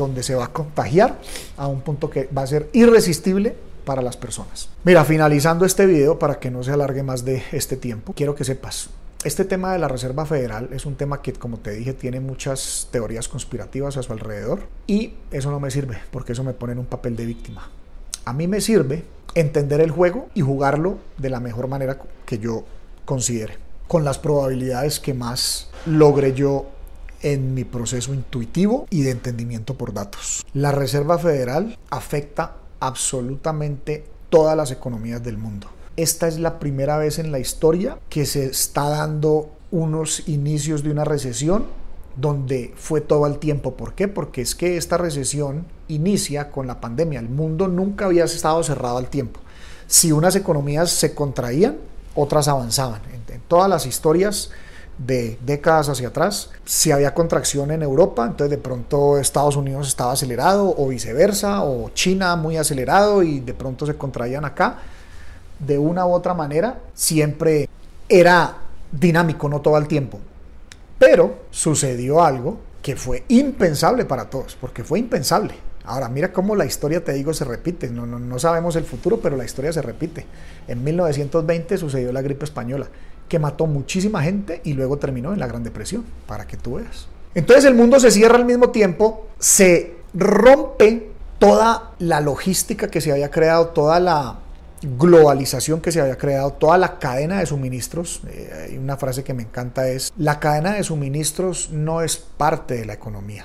donde 0.00 0.22
se 0.22 0.34
va 0.34 0.46
a 0.46 0.52
contagiar 0.52 1.18
a 1.56 1.66
un 1.66 1.82
punto 1.82 2.10
que 2.10 2.28
va 2.36 2.42
a 2.42 2.46
ser 2.46 2.68
irresistible 2.72 3.54
para 3.84 4.02
las 4.02 4.16
personas. 4.16 4.68
Mira, 4.84 5.04
finalizando 5.04 5.64
este 5.64 5.86
video 5.86 6.18
para 6.18 6.38
que 6.38 6.50
no 6.50 6.62
se 6.62 6.72
alargue 6.72 7.02
más 7.02 7.24
de 7.24 7.42
este 7.52 7.76
tiempo, 7.76 8.12
quiero 8.14 8.34
que 8.34 8.44
sepas, 8.44 8.90
este 9.22 9.44
tema 9.44 9.72
de 9.72 9.78
la 9.78 9.88
Reserva 9.88 10.24
Federal 10.24 10.70
es 10.72 10.86
un 10.86 10.94
tema 10.94 11.20
que, 11.20 11.34
como 11.34 11.58
te 11.58 11.72
dije, 11.72 11.92
tiene 11.92 12.20
muchas 12.20 12.88
teorías 12.90 13.28
conspirativas 13.28 13.98
a 13.98 14.02
su 14.02 14.12
alrededor 14.12 14.60
y 14.86 15.12
eso 15.30 15.50
no 15.50 15.60
me 15.60 15.70
sirve 15.70 15.98
porque 16.10 16.32
eso 16.32 16.42
me 16.42 16.54
pone 16.54 16.72
en 16.72 16.78
un 16.78 16.86
papel 16.86 17.16
de 17.16 17.26
víctima. 17.26 17.70
A 18.24 18.32
mí 18.32 18.48
me 18.48 18.62
sirve 18.62 19.04
entender 19.34 19.82
el 19.82 19.90
juego 19.90 20.28
y 20.34 20.40
jugarlo 20.40 20.98
de 21.18 21.28
la 21.28 21.40
mejor 21.40 21.68
manera 21.68 21.98
que 22.24 22.38
yo 22.38 22.64
considere, 23.04 23.58
con 23.88 24.04
las 24.04 24.18
probabilidades 24.18 25.00
que 25.00 25.12
más 25.12 25.68
logre 25.84 26.32
yo 26.32 26.66
en 27.22 27.54
mi 27.54 27.64
proceso 27.64 28.14
intuitivo 28.14 28.86
y 28.90 29.02
de 29.02 29.10
entendimiento 29.10 29.74
por 29.74 29.92
datos. 29.92 30.44
La 30.54 30.72
Reserva 30.72 31.18
Federal 31.18 31.78
afecta 31.90 32.56
absolutamente 32.80 34.04
todas 34.28 34.56
las 34.56 34.70
economías 34.70 35.22
del 35.22 35.36
mundo. 35.36 35.68
Esta 35.96 36.28
es 36.28 36.38
la 36.38 36.58
primera 36.58 36.96
vez 36.96 37.18
en 37.18 37.32
la 37.32 37.38
historia 37.38 37.98
que 38.08 38.24
se 38.24 38.46
está 38.46 38.88
dando 38.88 39.50
unos 39.70 40.28
inicios 40.28 40.82
de 40.82 40.90
una 40.90 41.04
recesión 41.04 41.66
donde 42.16 42.72
fue 42.76 43.00
todo 43.00 43.26
el 43.26 43.38
tiempo. 43.38 43.76
¿Por 43.76 43.94
qué? 43.94 44.08
Porque 44.08 44.42
es 44.42 44.54
que 44.54 44.76
esta 44.76 44.96
recesión 44.96 45.66
inicia 45.88 46.50
con 46.50 46.66
la 46.66 46.80
pandemia. 46.80 47.20
El 47.20 47.28
mundo 47.28 47.68
nunca 47.68 48.06
había 48.06 48.24
estado 48.24 48.62
cerrado 48.62 48.98
al 48.98 49.08
tiempo. 49.08 49.40
Si 49.86 50.12
unas 50.12 50.36
economías 50.36 50.90
se 50.90 51.14
contraían, 51.14 51.78
otras 52.14 52.48
avanzaban. 52.48 53.02
En, 53.12 53.20
todas 53.46 53.68
las 53.68 53.86
historias 53.86 54.50
de 55.06 55.38
décadas 55.40 55.88
hacia 55.88 56.08
atrás, 56.08 56.50
si 56.66 56.92
había 56.92 57.14
contracción 57.14 57.70
en 57.70 57.82
Europa, 57.82 58.26
entonces 58.26 58.50
de 58.50 58.62
pronto 58.62 59.18
Estados 59.18 59.56
Unidos 59.56 59.88
estaba 59.88 60.12
acelerado 60.12 60.74
o 60.76 60.88
viceversa, 60.88 61.62
o 61.62 61.90
China 61.90 62.36
muy 62.36 62.58
acelerado 62.58 63.22
y 63.22 63.40
de 63.40 63.54
pronto 63.54 63.86
se 63.86 63.94
contraían 63.94 64.44
acá. 64.44 64.78
De 65.58 65.78
una 65.78 66.06
u 66.06 66.12
otra 66.12 66.34
manera, 66.34 66.80
siempre 66.94 67.68
era 68.08 68.58
dinámico, 68.92 69.48
no 69.48 69.60
todo 69.60 69.78
el 69.78 69.88
tiempo. 69.88 70.20
Pero 70.98 71.40
sucedió 71.50 72.22
algo 72.22 72.58
que 72.82 72.96
fue 72.96 73.24
impensable 73.28 74.04
para 74.04 74.28
todos, 74.28 74.56
porque 74.60 74.84
fue 74.84 74.98
impensable. 74.98 75.54
Ahora, 75.84 76.08
mira 76.08 76.32
cómo 76.32 76.56
la 76.56 76.66
historia, 76.66 77.02
te 77.02 77.12
digo, 77.14 77.32
se 77.32 77.44
repite. 77.44 77.88
No, 77.88 78.04
no, 78.06 78.18
no 78.18 78.38
sabemos 78.38 78.76
el 78.76 78.84
futuro, 78.84 79.18
pero 79.20 79.36
la 79.36 79.44
historia 79.44 79.72
se 79.72 79.80
repite. 79.80 80.26
En 80.68 80.84
1920 80.84 81.78
sucedió 81.78 82.12
la 82.12 82.22
gripe 82.22 82.44
española, 82.44 82.86
que 83.30 83.38
mató 83.38 83.66
muchísima 83.66 84.22
gente 84.24 84.60
y 84.64 84.72
luego 84.74 84.98
terminó 84.98 85.32
en 85.32 85.38
la 85.38 85.46
Gran 85.46 85.62
Depresión, 85.62 86.04
para 86.26 86.48
que 86.48 86.56
tú 86.56 86.74
veas. 86.74 87.06
Entonces 87.32 87.64
el 87.64 87.74
mundo 87.74 88.00
se 88.00 88.10
cierra 88.10 88.34
al 88.36 88.44
mismo 88.44 88.70
tiempo, 88.70 89.28
se 89.38 89.94
rompe 90.12 91.12
toda 91.38 91.92
la 92.00 92.20
logística 92.20 92.88
que 92.88 93.00
se 93.00 93.12
había 93.12 93.30
creado, 93.30 93.68
toda 93.68 94.00
la 94.00 94.40
globalización 94.82 95.80
que 95.80 95.92
se 95.92 96.00
había 96.00 96.18
creado, 96.18 96.54
toda 96.54 96.76
la 96.76 96.98
cadena 96.98 97.38
de 97.38 97.46
suministros, 97.46 98.22
eh, 98.28 98.68
hay 98.70 98.78
una 98.78 98.96
frase 98.96 99.22
que 99.22 99.32
me 99.32 99.44
encanta 99.44 99.88
es, 99.88 100.12
la 100.16 100.40
cadena 100.40 100.72
de 100.74 100.82
suministros 100.82 101.70
no 101.70 102.02
es 102.02 102.16
parte 102.16 102.74
de 102.74 102.84
la 102.84 102.94
economía, 102.94 103.44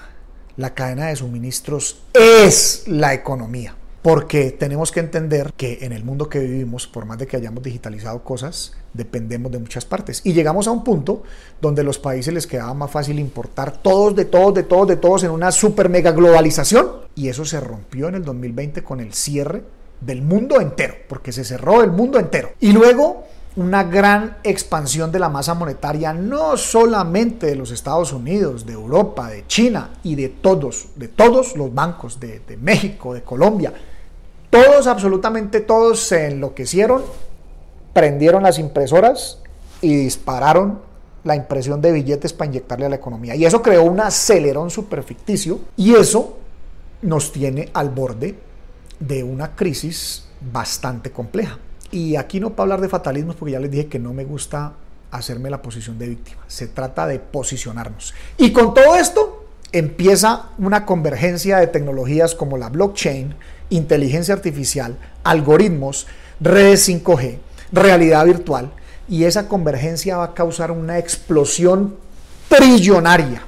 la 0.58 0.74
cadena 0.74 1.08
de 1.08 1.16
suministros 1.16 2.02
es 2.14 2.86
la 2.88 3.14
economía, 3.14 3.76
porque 4.06 4.52
tenemos 4.52 4.92
que 4.92 5.00
entender 5.00 5.52
que 5.58 5.80
en 5.82 5.92
el 5.92 6.04
mundo 6.04 6.30
que 6.30 6.38
vivimos, 6.38 6.86
por 6.86 7.06
más 7.06 7.18
de 7.18 7.26
que 7.26 7.38
hayamos 7.38 7.64
digitalizado 7.64 8.24
cosas, 8.24 8.74
dependemos 8.94 9.52
de 9.52 9.58
muchas 9.58 9.84
partes. 9.84 10.22
Y 10.24 10.34
llegamos 10.34 10.68
a 10.68 10.72
un 10.72 10.84
punto 10.84 11.24
donde 11.60 11.82
los 11.82 11.98
países 11.98 12.32
les 12.32 12.46
quedaba 12.46 12.76
más 12.76 12.92
fácil 12.92 13.18
importar 13.18 13.82
todos, 13.82 14.16
de 14.16 14.26
todos, 14.26 14.54
de 14.54 14.62
todos, 14.62 14.88
de 14.88 14.98
todos 14.98 15.24
en 15.24 15.32
una 15.32 15.52
super 15.52 15.90
mega 15.90 16.12
globalización, 16.12 16.88
y 17.16 17.30
eso 17.30 17.46
se 17.46 17.60
rompió 17.60 18.08
en 18.08 18.14
el 18.14 18.24
2020 18.24 18.84
con 18.84 19.00
el 19.00 19.12
cierre 19.12 19.64
del 20.02 20.22
mundo 20.22 20.62
entero, 20.62 20.94
porque 21.10 21.32
se 21.32 21.44
cerró 21.44 21.82
el 21.82 21.90
mundo 21.90 22.20
entero. 22.20 22.52
Y 22.60 22.74
luego 22.74 23.24
una 23.56 23.86
gran 23.86 24.38
expansión 24.44 25.12
de 25.12 25.18
la 25.18 25.30
masa 25.30 25.56
monetaria, 25.56 26.14
no 26.14 26.58
solamente 26.58 27.48
de 27.48 27.56
los 27.56 27.72
Estados 27.72 28.14
Unidos, 28.14 28.68
de 28.68 28.74
Europa, 28.74 29.30
de 29.30 29.48
China 29.48 29.96
y 30.04 30.14
de 30.14 30.30
todos, 30.30 30.90
de 30.96 31.08
todos 31.08 31.58
los 31.58 31.74
bancos, 31.74 32.20
de, 32.20 32.42
de 32.42 32.56
México, 32.56 33.16
de 33.16 33.24
Colombia. 33.24 33.74
Todos, 34.50 34.88
absolutamente 34.88 35.60
todos 35.60 36.00
se 36.00 36.28
enloquecieron, 36.28 37.04
prendieron 37.94 38.44
las 38.44 38.60
impresoras 38.60 39.40
y 39.82 39.96
dispararon 39.96 40.80
la 41.24 41.36
impresión 41.36 41.82
de 41.82 41.92
billetes 41.92 42.34
para 42.34 42.50
inyectarle 42.50 42.86
a 42.86 42.90
la 42.90 42.96
economía. 42.96 43.36
Y 43.36 43.46
eso 43.46 43.62
creó 43.62 43.84
un 43.84 44.00
acelerón 44.00 44.70
super 44.70 45.04
ficticio 45.04 45.60
y 45.76 45.96
eso 45.96 46.38
nos 47.02 47.32
tiene 47.32 47.70
al 47.74 47.90
borde 47.90 48.36
de 49.00 49.24
una 49.24 49.56
crisis 49.56 50.28
bastante 50.52 51.12
compleja. 51.12 51.58
Y 51.92 52.16
aquí 52.16 52.40
no 52.40 52.52
para 52.52 52.64
hablar 52.64 52.82
de 52.82 52.90
fatalismos 52.90 53.36
porque 53.36 53.54
ya 53.54 53.60
les 53.60 53.72
dije 53.72 53.88
que 53.88 54.00
no 54.00 54.14
me 54.14 54.24
gusta 54.24 54.74
hacerme 55.12 55.50
la 55.50 55.62
posición 55.62 55.98
de 55.98 56.10
víctima. 56.10 56.42
Se 56.48 56.68
trata 56.68 57.08
de 57.08 57.20
posicionarnos. 57.20 58.14
Y 58.38 58.52
con 58.52 58.74
todo 58.74 58.96
esto 58.96 59.35
empieza 59.78 60.50
una 60.58 60.86
convergencia 60.86 61.58
de 61.58 61.68
tecnologías 61.68 62.36
como 62.36 62.58
la 62.58 62.70
blockchain, 62.70 63.36
inteligencia 63.70 64.34
artificial, 64.34 64.98
algoritmos, 65.24 66.08
redes 66.40 66.88
5G, 66.90 67.38
realidad 67.72 68.26
virtual. 68.26 68.72
Y 69.08 69.26
esa 69.26 69.48
convergencia 69.48 70.18
va 70.18 70.24
a 70.26 70.34
causar 70.34 70.72
una 70.72 70.98
explosión 70.98 71.96
trillonaria, 72.50 73.44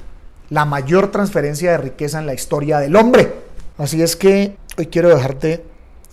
la 0.50 0.64
mayor 0.64 1.10
transferencia 1.10 1.72
de 1.72 1.78
riqueza 1.78 2.18
en 2.18 2.26
la 2.26 2.34
historia 2.34 2.78
del 2.78 2.96
hombre. 2.96 3.32
Así 3.76 4.02
es 4.02 4.16
que 4.16 4.56
Hoy 4.78 4.86
quiero 4.86 5.08
dejarte 5.08 5.64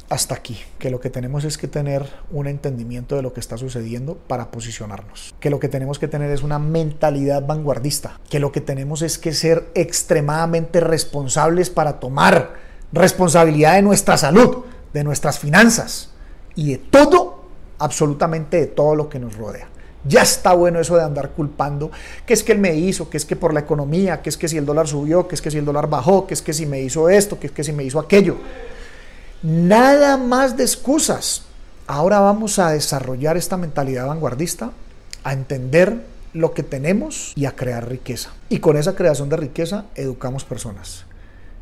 hasta 0.09 0.35
aquí, 0.35 0.59
que 0.77 0.89
lo 0.89 0.99
que 0.99 1.09
tenemos 1.09 1.45
es 1.45 1.57
que 1.57 1.67
tener 1.67 2.05
un 2.31 2.47
entendimiento 2.47 3.15
de 3.15 3.21
lo 3.21 3.33
que 3.33 3.39
está 3.39 3.57
sucediendo 3.57 4.15
para 4.15 4.51
posicionarnos, 4.51 5.33
que 5.39 5.49
lo 5.49 5.59
que 5.59 5.67
tenemos 5.67 5.97
que 5.97 6.07
tener 6.07 6.29
es 6.31 6.43
una 6.43 6.59
mentalidad 6.59 7.45
vanguardista, 7.45 8.19
que 8.29 8.39
lo 8.39 8.51
que 8.51 8.61
tenemos 8.61 9.01
es 9.01 9.17
que 9.17 9.33
ser 9.33 9.65
extremadamente 9.73 10.79
responsables 10.79 11.69
para 11.69 11.99
tomar 11.99 12.53
responsabilidad 12.91 13.75
de 13.75 13.81
nuestra 13.81 14.17
salud, 14.17 14.65
de 14.93 15.03
nuestras 15.03 15.39
finanzas 15.39 16.11
y 16.55 16.71
de 16.71 16.77
todo, 16.77 17.43
absolutamente 17.79 18.57
de 18.57 18.67
todo 18.67 18.95
lo 18.95 19.09
que 19.09 19.19
nos 19.19 19.35
rodea. 19.35 19.69
Ya 20.07 20.21
está 20.21 20.53
bueno 20.53 20.79
eso 20.79 20.95
de 20.95 21.03
andar 21.03 21.31
culpando, 21.31 21.89
que 22.27 22.35
es 22.35 22.43
que 22.43 22.51
él 22.51 22.59
me 22.59 22.75
hizo, 22.75 23.09
que 23.09 23.17
es 23.17 23.25
que 23.25 23.35
por 23.35 23.55
la 23.55 23.61
economía, 23.61 24.21
que 24.21 24.29
es 24.29 24.37
que 24.37 24.47
si 24.47 24.55
el 24.55 24.65
dólar 24.65 24.87
subió, 24.87 25.27
que 25.27 25.33
es 25.33 25.41
que 25.41 25.49
si 25.49 25.57
el 25.57 25.65
dólar 25.65 25.89
bajó, 25.89 26.27
que 26.27 26.35
es 26.35 26.43
que 26.43 26.53
si 26.53 26.67
me 26.67 26.79
hizo 26.79 27.09
esto, 27.09 27.39
que 27.39 27.47
es 27.47 27.53
que 27.53 27.63
si 27.63 27.73
me 27.73 27.83
hizo 27.83 27.99
aquello. 27.99 28.37
Nada 29.43 30.17
más 30.17 30.57
de 30.57 30.63
excusas. 30.63 31.43
Ahora 31.87 32.19
vamos 32.19 32.57
a 32.59 32.71
desarrollar 32.71 33.37
esta 33.37 33.57
mentalidad 33.57 34.07
vanguardista, 34.07 34.71
a 35.23 35.33
entender 35.33 36.05
lo 36.33 36.53
que 36.53 36.63
tenemos 36.63 37.31
y 37.35 37.45
a 37.45 37.55
crear 37.55 37.87
riqueza. 37.87 38.31
Y 38.49 38.59
con 38.59 38.75
esa 38.77 38.95
creación 38.95 39.29
de 39.29 39.37
riqueza 39.37 39.85
educamos 39.95 40.43
personas. 40.43 41.05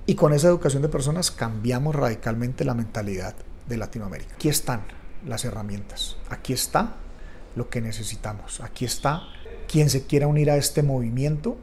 Y 0.06 0.16
con 0.16 0.34
esa 0.34 0.48
educación 0.48 0.82
de 0.82 0.90
personas 0.90 1.32
cambiamos 1.32 1.96
radicalmente 1.96 2.66
la 2.66 2.74
mentalidad 2.74 3.36
de 3.68 3.78
Latinoamérica. 3.78 4.36
Aquí 4.36 4.50
están 4.50 4.82
las 5.26 5.46
herramientas. 5.46 6.18
Aquí 6.30 6.54
está 6.54 6.96
lo 7.56 7.70
que 7.70 7.82
necesitamos. 7.82 8.60
Aquí 8.62 8.86
está 8.86 9.24
quien 9.68 9.90
se 9.90 10.06
quiera 10.06 10.28
unir 10.28 10.52
a 10.52 10.58
este 10.58 10.84
movimiento, 10.84 11.58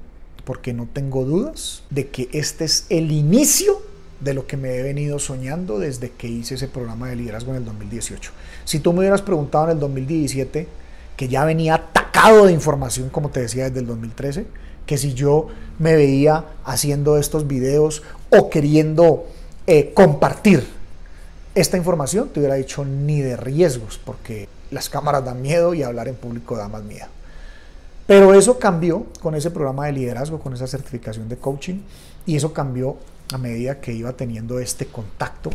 porque 0.44 0.72
no 0.72 0.86
tengo 0.86 1.24
dudas 1.24 1.82
de 1.90 2.08
que 2.08 2.28
este 2.32 2.64
es 2.64 2.86
el 2.88 3.12
inicio 3.12 3.82
de 4.20 4.34
lo 4.34 4.46
que 4.46 4.56
me 4.56 4.76
he 4.76 4.82
venido 4.82 5.18
soñando 5.18 5.78
desde 5.78 6.10
que 6.10 6.28
hice 6.28 6.54
ese 6.54 6.68
programa 6.68 7.08
de 7.08 7.16
liderazgo 7.16 7.52
en 7.52 7.58
el 7.58 7.64
2018. 7.64 8.30
Si 8.64 8.78
tú 8.80 8.92
me 8.92 9.00
hubieras 9.00 9.22
preguntado 9.22 9.64
en 9.64 9.70
el 9.72 9.80
2017, 9.80 10.68
que 11.16 11.28
ya 11.28 11.44
venía 11.44 11.74
atacado 11.74 12.46
de 12.46 12.52
información, 12.52 13.08
como 13.08 13.30
te 13.30 13.40
decía, 13.40 13.64
desde 13.64 13.80
el 13.80 13.86
2013, 13.86 14.46
que 14.86 14.98
si 14.98 15.14
yo 15.14 15.48
me 15.78 15.94
veía 15.94 16.44
haciendo 16.64 17.16
estos 17.16 17.46
videos 17.46 18.02
o 18.30 18.50
queriendo 18.50 19.26
eh, 19.66 19.92
compartir 19.94 20.66
esta 21.54 21.76
información, 21.76 22.28
te 22.28 22.40
hubiera 22.40 22.54
dicho 22.56 22.84
ni 22.84 23.20
de 23.20 23.36
riesgos, 23.36 24.00
porque 24.04 24.48
las 24.70 24.88
cámaras 24.88 25.24
dan 25.24 25.42
miedo 25.42 25.74
y 25.74 25.82
hablar 25.82 26.08
en 26.08 26.14
público 26.14 26.56
da 26.56 26.68
más 26.68 26.82
miedo. 26.82 27.06
Pero 28.06 28.34
eso 28.34 28.58
cambió 28.58 29.06
con 29.20 29.34
ese 29.34 29.50
programa 29.50 29.86
de 29.86 29.92
liderazgo, 29.92 30.40
con 30.40 30.54
esa 30.54 30.66
certificación 30.66 31.28
de 31.28 31.36
coaching, 31.36 31.82
y 32.26 32.36
eso 32.36 32.52
cambió 32.52 32.96
a 33.32 33.38
medida 33.38 33.80
que 33.80 33.92
iba 33.92 34.12
teniendo 34.12 34.58
este 34.58 34.86
contacto 34.86 35.50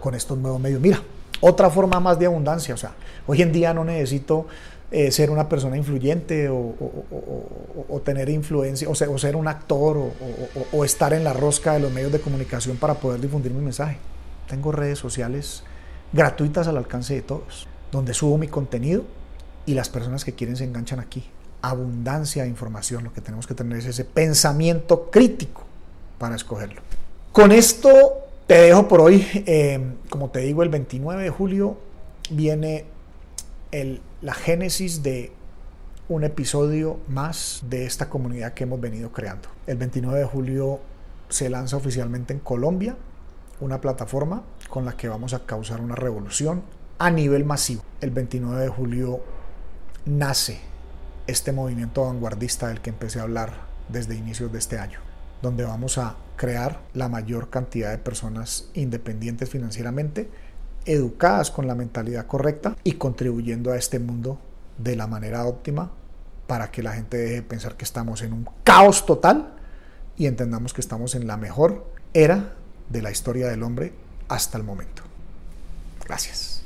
con 0.00 0.14
estos 0.14 0.38
nuevos 0.38 0.60
medios. 0.60 0.80
Mira, 0.80 1.02
otra 1.40 1.70
forma 1.70 2.00
más 2.00 2.18
de 2.18 2.26
abundancia, 2.26 2.74
o 2.74 2.78
sea, 2.78 2.94
hoy 3.26 3.42
en 3.42 3.52
día 3.52 3.74
no 3.74 3.84
necesito 3.84 4.46
eh, 4.90 5.10
ser 5.10 5.30
una 5.30 5.48
persona 5.48 5.76
influyente 5.76 6.48
o, 6.48 6.74
tener 8.04 8.28
influencia, 8.28 8.88
o 8.88 8.94
ser, 8.94 9.36
un 9.36 9.48
actor 9.48 10.12
o 10.72 10.84
estar 10.84 11.12
en 11.12 11.24
la 11.24 11.32
rosca 11.32 11.72
de 11.72 11.80
los 11.80 11.92
medios 11.92 12.12
de 12.12 12.20
comunicación 12.20 12.76
para 12.76 12.94
poder 12.94 13.20
difundir 13.20 13.52
mi 13.52 13.62
mensaje. 13.62 13.98
Tengo 14.48 14.70
redes 14.70 14.98
sociales 14.98 15.64
gratuitas 16.12 16.68
al 16.68 16.76
alcance 16.76 17.14
de 17.14 17.22
todos 17.22 17.66
donde 17.90 18.14
subo 18.14 18.38
mi 18.38 18.48
contenido 18.48 19.04
y 19.64 19.74
las 19.74 19.88
personas 19.88 20.24
que 20.24 20.34
quieren 20.34 20.56
se 20.56 20.64
enganchan 20.64 21.00
aquí. 21.00 21.24
Abundancia 21.62 22.42
de 22.44 22.48
información, 22.48 23.04
lo 23.04 23.12
que 23.12 23.20
tenemos 23.20 23.46
que 23.46 23.54
tener 23.54 23.78
es 23.78 23.86
ese 23.86 24.04
pensamiento 24.04 25.10
crítico 25.10 25.65
para 26.18 26.36
escogerlo. 26.36 26.80
Con 27.32 27.52
esto 27.52 27.90
te 28.46 28.54
dejo 28.54 28.88
por 28.88 29.00
hoy. 29.00 29.26
Eh, 29.46 29.80
como 30.08 30.30
te 30.30 30.40
digo, 30.40 30.62
el 30.62 30.68
29 30.68 31.22
de 31.22 31.30
julio 31.30 31.76
viene 32.30 32.84
la 34.22 34.34
génesis 34.34 35.02
de 35.02 35.32
un 36.08 36.24
episodio 36.24 36.98
más 37.08 37.62
de 37.68 37.84
esta 37.84 38.08
comunidad 38.08 38.54
que 38.54 38.64
hemos 38.64 38.80
venido 38.80 39.12
creando. 39.12 39.48
El 39.66 39.76
29 39.76 40.20
de 40.20 40.24
julio 40.24 40.80
se 41.28 41.50
lanza 41.50 41.76
oficialmente 41.76 42.32
en 42.32 42.38
Colombia 42.38 42.96
una 43.60 43.80
plataforma 43.80 44.42
con 44.68 44.84
la 44.84 44.96
que 44.96 45.08
vamos 45.08 45.34
a 45.34 45.40
causar 45.40 45.80
una 45.80 45.94
revolución 45.94 46.62
a 46.98 47.10
nivel 47.10 47.44
masivo. 47.44 47.82
El 48.00 48.10
29 48.10 48.62
de 48.62 48.68
julio 48.68 49.20
nace 50.04 50.60
este 51.26 51.52
movimiento 51.52 52.04
vanguardista 52.04 52.68
del 52.68 52.80
que 52.80 52.90
empecé 52.90 53.18
a 53.18 53.22
hablar 53.22 53.66
desde 53.88 54.14
inicios 54.14 54.52
de 54.52 54.58
este 54.58 54.78
año, 54.78 55.00
donde 55.42 55.64
vamos 55.64 55.98
a 55.98 56.16
crear 56.36 56.80
la 56.94 57.08
mayor 57.08 57.50
cantidad 57.50 57.90
de 57.90 57.98
personas 57.98 58.68
independientes 58.74 59.48
financieramente, 59.48 60.30
educadas 60.84 61.50
con 61.50 61.66
la 61.66 61.74
mentalidad 61.74 62.26
correcta 62.26 62.76
y 62.84 62.92
contribuyendo 62.92 63.72
a 63.72 63.76
este 63.76 63.98
mundo 63.98 64.38
de 64.78 64.96
la 64.96 65.06
manera 65.06 65.44
óptima 65.46 65.90
para 66.46 66.70
que 66.70 66.82
la 66.82 66.92
gente 66.92 67.16
deje 67.16 67.34
de 67.36 67.42
pensar 67.42 67.76
que 67.76 67.84
estamos 67.84 68.22
en 68.22 68.32
un 68.32 68.48
caos 68.62 69.04
total 69.04 69.54
y 70.16 70.26
entendamos 70.26 70.72
que 70.72 70.80
estamos 70.80 71.14
en 71.14 71.26
la 71.26 71.36
mejor 71.36 71.90
era 72.14 72.54
de 72.88 73.02
la 73.02 73.10
historia 73.10 73.48
del 73.48 73.62
hombre 73.62 73.92
hasta 74.28 74.58
el 74.58 74.64
momento. 74.64 75.02
Gracias. 76.04 76.62